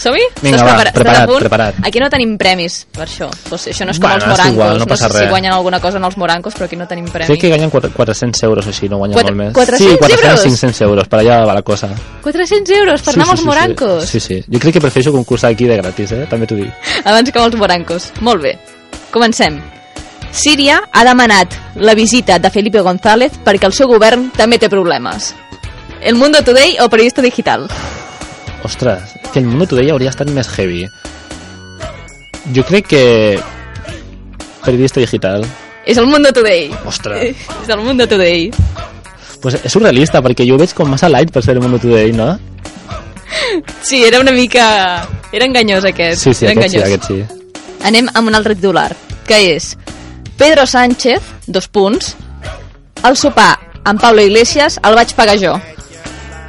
[0.00, 0.22] Som-hi?
[0.40, 1.74] Vinga, va, prepara- preparat, preparat.
[1.84, 3.28] Aquí no tenim premis per això.
[3.50, 4.52] Doncs això no és com Bueno, els morancos.
[4.54, 5.28] igual, no passa sé si res.
[5.30, 7.28] guanyen alguna cosa en els morancos, però aquí no tenim premis.
[7.28, 9.52] Crec que guanyen quatre- 400 euros o així, no guanyen Quatre- molt més.
[9.54, 10.42] 400 sí, 400, euros?
[10.44, 11.88] 500 euros, per allà va la cosa.
[12.22, 14.04] 400 euros per anar amb els morancos.
[14.08, 16.26] Sí, sí, Jo crec que prefereixo concursar aquí de gratis, eh?
[16.30, 16.72] També t'ho dic.
[17.04, 18.12] abans que amb els morancos.
[18.20, 18.58] Molt bé.
[19.10, 19.60] Comencem.
[20.32, 25.34] Síria ha demanat la visita de Felipe González perquè el seu govern també té problemes.
[26.00, 27.68] El Mundo Today o periodista digital?
[28.64, 30.84] Ostres, que el Mundo Today hauria estat més heavy.
[32.54, 33.02] Jo crec que...
[34.64, 35.46] Periodista digital.
[35.88, 36.68] És el Mundo Today.
[36.84, 37.36] Ostres.
[37.62, 38.50] És el Mundo Today.
[39.40, 42.12] Pues és surrealista, perquè jo ho veig com massa light per ser el Mundo Today,
[42.12, 42.34] no?
[43.82, 45.08] Sí, era una mica...
[45.32, 46.20] Era enganyós aquest.
[46.20, 46.98] Sí, sí, era aquest sí, enganyós.
[46.98, 47.86] aquest sí.
[47.88, 48.90] Anem amb un altre titular,
[49.24, 49.72] que és
[50.36, 52.14] Pedro Sánchez, dos punts,
[53.08, 53.54] el sopar
[53.84, 55.54] amb Pablo Iglesias el vaig pagar jo.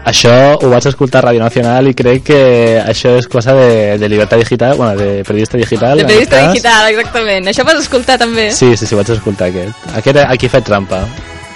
[0.06, 0.32] Això
[0.62, 2.40] ho vaig escoltar a Radio Nacional i crec que
[2.82, 5.98] això és cosa de, de llibertat digital, bueno, de periodista digital.
[5.98, 7.48] De periodista digital, exactament.
[7.52, 8.50] Això vas escoltar també.
[8.52, 9.92] Sí, sí, sí, vaig escoltar aquest.
[9.96, 11.04] Aquest, aquí he fet trampa.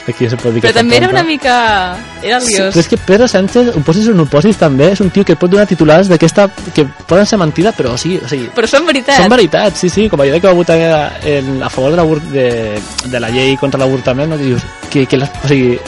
[0.06, 1.54] Aquí se pot dir que Però també era una mica...
[2.22, 2.76] Era Sí, liós.
[2.76, 5.26] però és que Pedro Sánchez, ho posis o no ho posis també, és un tio
[5.26, 6.46] que pot donar titulars d'aquesta...
[6.76, 9.18] que poden ser mentida, però sí, o sigui, Però són veritats.
[9.24, 12.78] són veritats, sí, sí, com allò que va votar en, a favor de, l'abort- de,
[13.10, 14.38] de la llei contra l'avortament, no?
[14.38, 14.62] que dius,
[14.94, 15.80] que, que les, o sigui,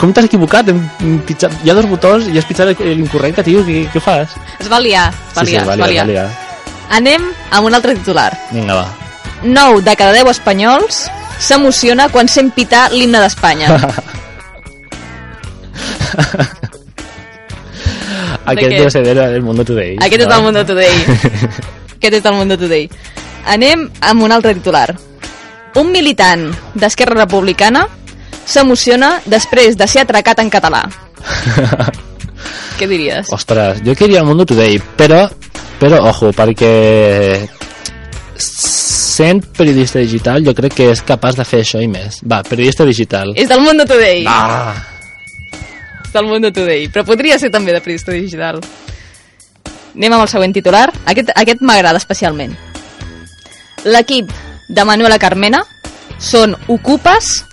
[0.00, 0.64] com t'has equivocat?
[0.72, 0.80] Hem,
[1.28, 4.28] pitjat, hi ha dos botons i has pitjat l'incorrecte, tio, què, què fas?
[4.60, 6.08] Es va liar, es va sí, sí, liar, es va es va liar, liar.
[6.08, 6.28] es va liar.
[6.94, 8.32] Anem amb un altre titular.
[8.52, 8.86] Vinga, va.
[9.44, 11.10] 9 de cada 10 espanyols
[11.42, 13.68] s'emociona quan sent pitar l'himne d'Espanya.
[18.44, 19.96] Aquest deu ser del Mundo Today.
[20.04, 20.34] Aquest és no?
[20.34, 20.92] del Mundo Today.
[21.96, 22.88] Aquest és del Mundo Today.
[23.54, 24.88] Anem amb un altre titular.
[25.80, 27.86] Un militant d'Esquerra Republicana
[28.46, 30.84] s'emociona després de ser atracat en català.
[32.78, 33.30] Què diries?
[33.32, 35.24] Ostres, jo queria el Mundo Today, però,
[35.80, 36.72] però ojo, perquè
[38.36, 42.18] sent periodista digital jo crec que és capaç de fer això i més.
[42.26, 43.32] Va, periodista digital.
[43.38, 44.24] És del Mundo Today.
[44.26, 44.74] Ah,
[46.04, 46.88] És del Mundo Today.
[46.90, 48.60] Però podria ser també de periodista digital.
[49.94, 50.88] Anem amb el següent titular.
[51.06, 52.56] Aquest, aquest m'agrada especialment.
[53.84, 54.30] L'equip
[54.68, 55.62] de Manuela Carmena
[56.18, 57.44] són ocupes,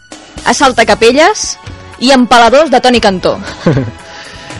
[0.45, 1.57] assaltacapelles
[2.01, 3.37] i empaladors de Toni Cantó.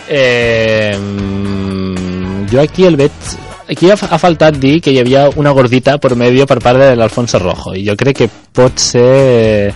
[0.07, 3.11] eh, mm, jo aquí el veig
[3.71, 6.95] aquí ha, ha faltat dir que hi havia una gordita por medio per part de
[6.99, 9.71] l'Alfonso Rojo i jo crec que pot ser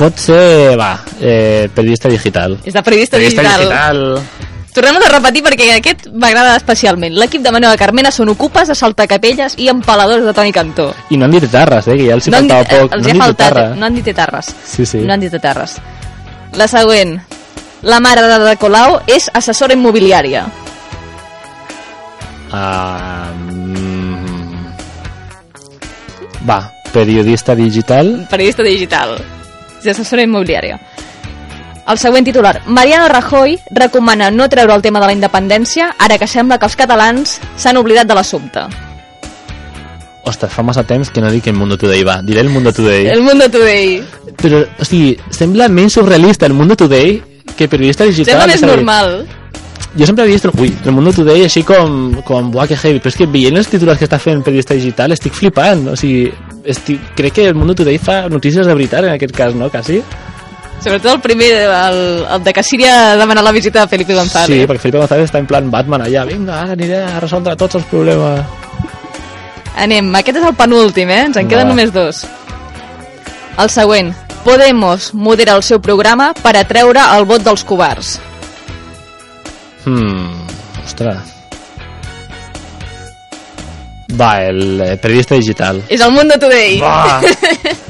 [0.00, 3.60] pot ser va, eh, periodista digital És de periodista, digital.
[3.60, 7.16] digital Tornem a repetir perquè aquest m'agrada especialment.
[7.18, 10.94] L'equip de Manuela Carmena són ocupes, assaltacapelles i empaladors de Toni Cantó.
[11.10, 13.02] i no han dit etarres, eh, que ja els hi han faltava dit- poc els
[13.06, 14.54] no han faltat, no han dit etarres.
[14.64, 14.98] sí, sí.
[14.98, 15.76] No han dit etarres.
[16.54, 17.20] La següent.
[17.82, 20.46] La mare de De Colau és assessora immobiliària.
[23.50, 24.66] Mm,
[26.48, 29.16] va, periodista digital Periodista digital.
[29.80, 30.78] És assessora immobiliària.
[31.90, 32.62] El següent titular.
[32.66, 36.76] Mariano Rajoy recomana no treure el tema de la independència ara que sembla que els
[36.78, 38.62] catalans s'han oblidat de l'assumpte.
[40.30, 43.08] Ostres, fa massa temps que no dic el Mundo Today, va, diré el Mundo Today.
[43.10, 43.98] El Mundo Today.
[44.38, 47.18] Però, o sigui, sembla menys surrealista el Mundo Today
[47.56, 48.38] que periodista digital.
[48.38, 49.14] Sembla més normal.
[49.98, 53.02] Jo sempre he vist el, ui, el Mundo Today així com, com buah, que heavy,
[53.02, 56.28] però és que veient els titulars que està fent periodista digital estic flipant, o sigui,
[56.70, 59.72] estic, crec que el Mundo Today fa notícies de veritat en aquest cas, no?
[59.74, 60.04] Quasi.
[60.80, 64.48] Sobretot el primer, el, el de que Síria demana la visita de Felipe González.
[64.48, 67.76] Sí, perquè Felipe González està en plan Batman allà, vinga, ara aniré a resoldre tots
[67.76, 68.40] els problemes.
[69.76, 71.26] Anem, aquest és el penúltim, eh?
[71.28, 71.74] Ens en queden Va.
[71.74, 72.24] només dos.
[73.60, 74.14] El següent.
[74.40, 78.14] Podemos modera el seu programa per atreure el vot dels covards.
[79.84, 80.46] Hmm,
[80.80, 81.36] ostres.
[84.16, 85.84] Va, el eh, periodista digital.
[85.88, 86.80] És el Mundo Today.
[86.80, 87.20] Va.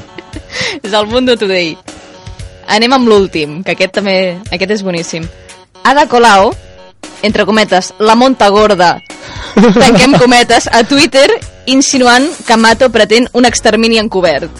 [0.83, 1.73] és el Mundo Today.
[2.67, 4.37] Anem amb l'últim, que aquest també...
[4.51, 5.25] Aquest és boníssim.
[5.83, 6.51] Ada Colau,
[7.23, 8.99] entre cometes, la monta gorda,
[9.79, 11.27] tanquem cometes, a Twitter
[11.65, 14.51] insinuant que Mato pretén un extermini encobert.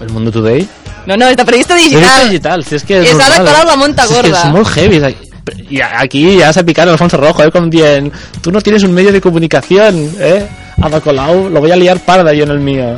[0.00, 0.66] El Mundo Today.
[1.06, 2.28] No, no, és de periodista Periodista digital.
[2.28, 3.40] digital, si és que és, És Ada.
[3.44, 4.42] Colau la monta Si És que gorda.
[4.46, 5.16] és molt heavy.
[5.70, 7.50] I aquí ya se ha picado Alfonso Rojo, ¿eh?
[7.50, 8.12] Como dient,
[8.42, 10.46] tú no tienes un medio de comunicación, ¿eh?
[10.80, 12.94] Ada Colau, lo voy a liar parda yo en el mío.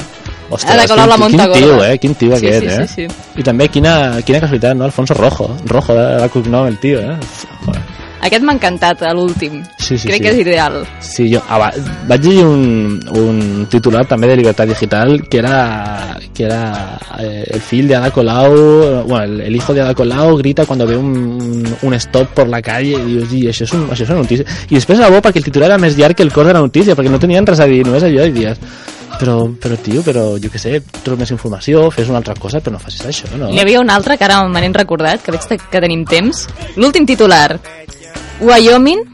[0.53, 1.97] Ostres, Ada Colau la monta quin tio, eh?
[1.99, 2.87] Quin tio Sí, aquest, sí, eh?
[2.89, 3.41] sí, sí.
[3.41, 3.95] I també quina,
[4.27, 4.85] quina casualitat, no?
[4.85, 5.49] Alfonso Rojo.
[5.67, 7.17] Rojo de, de cognom, el tio, eh?
[7.65, 7.83] Joder.
[8.23, 9.57] Aquest m'ha encantat, l'últim.
[9.83, 10.23] Sí, sí, Crec sí.
[10.23, 10.77] que és ideal.
[11.03, 11.73] Sí, jo aba-
[12.07, 17.61] vaig llegir un, un titular també de Libertad Digital que era, que era eh, el
[17.61, 18.55] fill de Ada Colau,
[19.09, 22.63] bueno, el, el hijo de Ada Colau grita cuando ve un, un stop por la
[22.63, 24.47] calle i dius, i això és, un, això és una notícia.
[24.71, 26.63] I després era bo perquè el titular era més llarg que el cos de la
[26.63, 28.63] notícia, perquè no tenien res a dir, només allò, i dius,
[29.19, 32.77] però, però tio, però jo que sé, trobes més informació, fes una altra cosa, però
[32.77, 33.51] no facis això, no?
[33.53, 36.47] N'hi havia un altre que ara me n'he recordat, que veig que tenim temps.
[36.77, 37.59] L'últim titular.
[38.43, 39.05] Wyoming,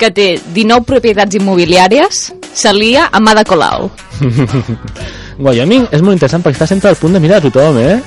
[0.00, 3.90] que té 19 propietats immobiliàries, s'alia amb Ada Colau.
[5.44, 7.98] Wyoming és molt interessant perquè està sempre al punt de mirar a tothom, eh?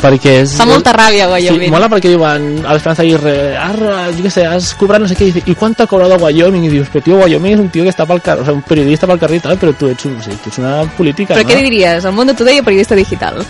[0.00, 0.52] Perquè és...
[0.58, 1.70] Fa molta ràbia, Sí, Wyoming.
[1.72, 5.28] mola perquè diuen a l'Esperanza Aguirre, arra, jo què sé, has cobrat no sé què,
[5.30, 6.66] i, dice, i quant t'ha cobrat a Wyoming?
[6.68, 8.66] I dius, però tio, Wyoming és un tio que està pel carrer, o sigui, un
[8.68, 11.46] periodista pel carrer i tal, però tu ets, un, sigui, tu ets una política, Però
[11.46, 11.48] no?
[11.54, 12.04] què diries?
[12.04, 13.40] El Mundo Today o periodista digital?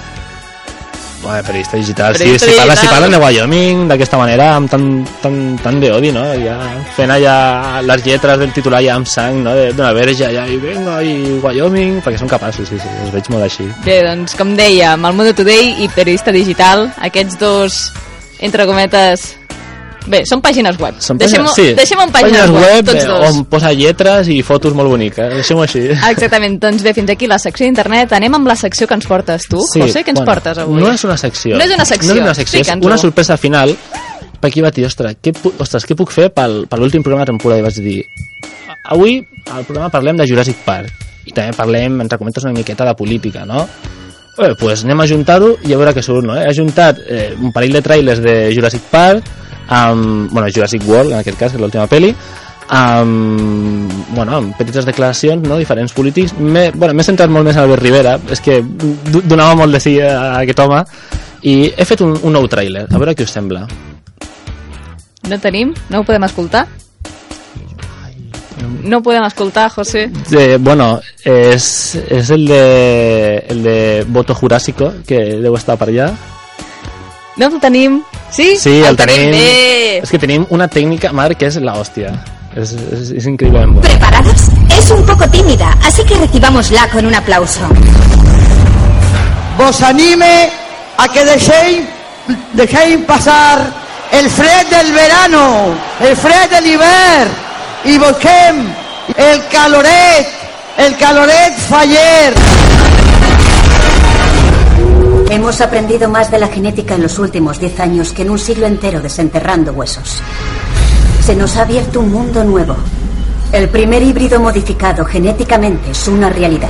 [1.25, 4.85] Bueno, periodista digital, Periodista sí, si, parla, si parlen de Wyoming d'aquesta manera, amb tant,
[5.23, 6.25] tant, tant d'odi, no?
[6.45, 6.59] Ja
[6.95, 7.37] fent allà
[7.83, 9.55] les lletres del titular ja amb sang, no?
[9.57, 13.31] De- D'una verge allà, i venga, i Wyoming, perquè són capaços, sí, sí, els veig
[13.33, 13.65] molt així.
[13.87, 17.81] Bé, doncs, com dèiem, el Mundo Today i Periodista Digital, aquests dos,
[18.45, 19.33] entre cometes...
[20.07, 20.99] Bé, són pàgines web.
[21.01, 23.29] Són deixem, pàgines- sí, deixem en pàgines, web, tots eh, dos.
[23.31, 25.85] on posa lletres i fotos molt boniques, deixem-ho així.
[26.13, 28.13] Exactament, doncs bé, fins aquí la secció d'internet.
[28.13, 29.63] Anem amb la secció que ens portes tu.
[29.75, 30.81] José, què ens portes avui?
[30.83, 31.57] No és una secció.
[31.57, 32.87] No és una secció, No és una secció, és explica'ns-ho.
[32.93, 33.77] una sorpresa final
[34.45, 37.31] per aquí vaig dir, ostres, què, ostres, què puc fer pel, per l'últim programa de
[37.33, 37.63] temporada?
[37.63, 38.03] I vaig dir,
[38.93, 39.15] avui
[39.51, 40.93] al programa parlem de Jurassic Park
[41.25, 43.63] i també parlem, entre cometes, una miqueta de política, no?
[44.37, 46.37] Bé, pues anem a juntar-ho i a veure què surt, no?
[46.37, 49.25] He ajuntat eh, un parell de trailers de Jurassic Park
[49.69, 52.15] amb, bueno, Jurassic World, en aquest cas, que és l'última peli,
[52.69, 56.35] amb, bueno, amb petites declaracions, no?, diferents polítics.
[56.39, 59.99] M'he bueno, centrat molt més en Albert Rivera, és que do- donava molt de sí
[60.01, 60.85] a aquest home,
[61.43, 63.67] i he fet un, un nou tràiler, a veure què us sembla.
[65.29, 65.75] No tenim?
[65.91, 66.67] No ho podem escoltar?
[68.85, 70.11] No podem escoltar, José.
[70.37, 76.11] Eh, bueno, és, és el de, el de Voto Jurásico, que deu estar per allà.
[77.37, 78.03] No el tenim?
[78.31, 78.57] Sí?
[78.57, 79.33] Sí, el, tenim.
[79.35, 80.01] Bé.
[80.03, 82.15] És que tenim una tècnica, Marc, que és la hòstia.
[82.55, 83.81] És, és, és increïble.
[83.83, 84.49] ¿Preparados?
[84.79, 87.67] Es un poco tímida, así que recibámosla con un aplauso.
[89.59, 90.51] vos anime
[90.97, 91.83] a que dejéis,
[92.53, 93.59] dejéis pasar
[94.13, 97.29] el fred del verano, el fred del hiver
[97.85, 98.73] y busquem
[99.17, 100.27] el caloret,
[100.79, 102.35] el caloret faller.
[105.35, 108.67] Hemos aprendido más de la genética en los últimos 10 años que en un siglo
[108.67, 110.23] entero desenterrando huesos.
[111.21, 112.77] Se nos ha abierto un mundo nuevo.
[113.51, 116.69] El primer híbrido modificado genéticamente es una realidad.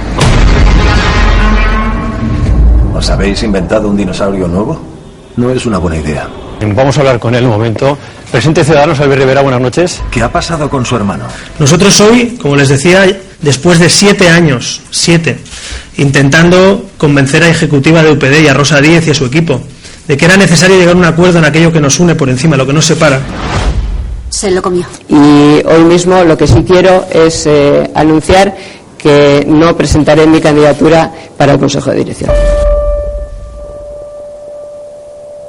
[2.94, 4.80] ¿Os habéis inventado un dinosaurio nuevo?
[5.36, 6.26] No es una buena idea.
[6.74, 7.98] Vamos a hablar con él un momento.
[8.35, 10.03] Presidente Ciudadanos, Albert Rivera, buenas noches.
[10.11, 11.22] ¿Qué ha pasado con su hermano?
[11.61, 13.07] Nosotros hoy, como les decía,
[13.41, 15.39] después de siete años, siete,
[15.99, 19.61] intentando convencer a Ejecutiva de UPD y a Rosa Díez y a su equipo
[20.09, 22.57] de que era necesario llegar a un acuerdo en aquello que nos une por encima
[22.57, 23.20] lo que nos separa.
[24.30, 24.85] Se lo comió.
[25.09, 25.14] Y
[25.64, 28.53] hoy mismo lo que sí quiero es eh, anunciar
[28.99, 31.09] que no presentaré mi candidatura
[31.39, 32.32] para el Consejo de Dirección.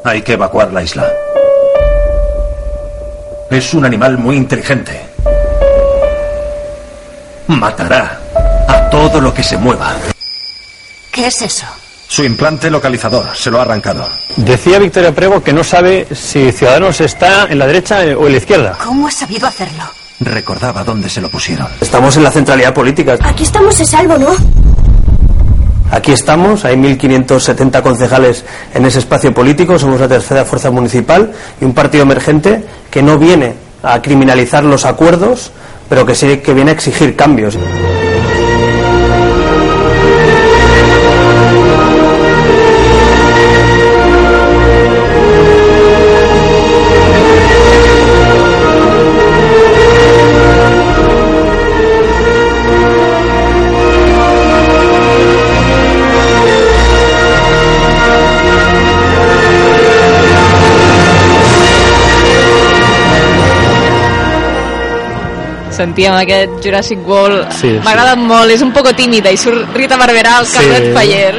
[0.04, 1.12] Hay que evacuar la isla.
[3.56, 5.02] Es un animal muy inteligente.
[7.48, 8.20] Matará
[8.68, 9.94] a todo lo que se mueva.
[11.10, 11.66] ¿Qué es eso?
[12.06, 14.10] Su implante localizador se lo ha arrancado.
[14.36, 18.40] Decía Victoria Prego que no sabe si Ciudadanos está en la derecha o en la
[18.40, 18.78] izquierda.
[18.84, 19.84] ¿Cómo ha sabido hacerlo?
[20.20, 21.68] Recordaba dónde se lo pusieron.
[21.80, 23.18] Estamos en la centralidad política.
[23.22, 24.36] Aquí estamos a salvo, ¿no?
[25.92, 31.32] Aquí estamos, hay 1.570 concejales en ese espacio político, somos la tercera fuerza municipal
[31.62, 35.52] y un partido emergente que no viene a criminalizar los acuerdos,
[35.88, 37.58] pero que sí que viene a exigir cambios.
[65.86, 67.52] Sentíem aquest Jurassic World.
[67.54, 67.80] Sí, sí.
[67.84, 70.58] M'ha agradat molt, és un poco tímida i surt Rita Barberà al Sí.
[70.58, 71.36] Carlet Faller.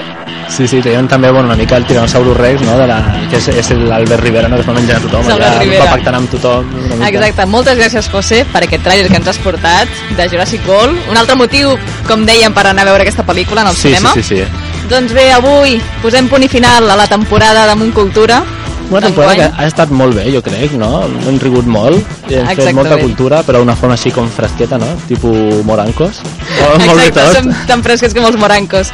[0.48, 2.76] Sí, sí, teníem també bueno, una mica el Tyrannosaurus Rex, no?
[2.78, 4.54] de la, que és, és l'Albert Rivera, no?
[4.54, 5.84] que es va menjant a tothom, allà, Rivera.
[5.88, 6.68] va pactant amb tothom.
[6.84, 7.08] Una mica.
[7.08, 11.10] Exacte, moltes gràcies José per aquest trailer que ens has portat de Jurassic World.
[11.10, 11.74] Un altre motiu,
[12.06, 14.12] com dèiem, per anar a veure aquesta pel·lícula en el Sí, cinema.
[14.14, 14.44] sí, sí, sí.
[14.88, 18.44] Doncs bé, avui posem punt i final a la temporada de Munt Cultura.
[18.90, 21.04] Una temporada que ha estat molt bé, jo crec, no?
[21.26, 21.98] Hem rigut molt,
[22.30, 24.86] hem fet molta cultura, però d'una forma així com fresqueta, no?
[25.08, 25.32] Tipo
[25.66, 26.22] morancos.
[26.56, 27.36] Molt, Exacte, tot.
[27.40, 28.92] som tan fresques com els morancos.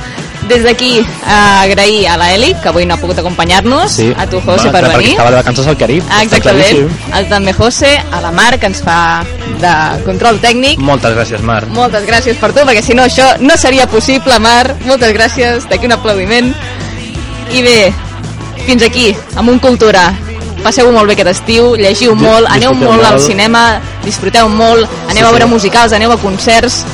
[0.49, 0.97] Des d'aquí,
[1.31, 4.09] agrair a la Eli, que avui no ha pogut acompanyar-nos, Sí.
[4.19, 5.11] a tu, José, Va, per perquè venir.
[5.13, 6.03] estava de vacances al Carib.
[6.21, 6.91] Exactament.
[7.15, 9.23] El també José, a la Mar, que ens fa
[9.63, 9.75] de
[10.05, 10.79] control tècnic.
[10.83, 11.69] Moltes gràcies, Marc.
[11.69, 14.75] Moltes gràcies per tu, perquè si no això no seria possible, Mar.
[14.85, 16.53] Moltes gràcies, d'aquí un aplaudiment.
[17.53, 17.93] I bé,
[18.67, 20.11] fins aquí, amb un cultura.
[20.63, 23.63] Passeu molt bé aquest estiu, llegiu molt, aneu disfruteu molt al cinema,
[24.05, 25.51] disfruteu molt, aneu Sí, a veure sí.
[25.51, 26.85] musicals, aneu a concerts.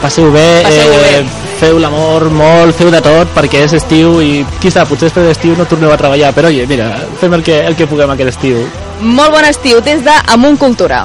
[0.00, 1.24] Passeu bé, Passeu eh,
[1.58, 5.56] feu l'amor molt, feu de tot, perquè és estiu i qui sap, potser després d'estiu
[5.58, 8.62] no torneu a treballar, però oye, mira, fem el que, el que puguem aquest estiu.
[9.00, 11.04] Molt bon estiu des de Amunt Cultura.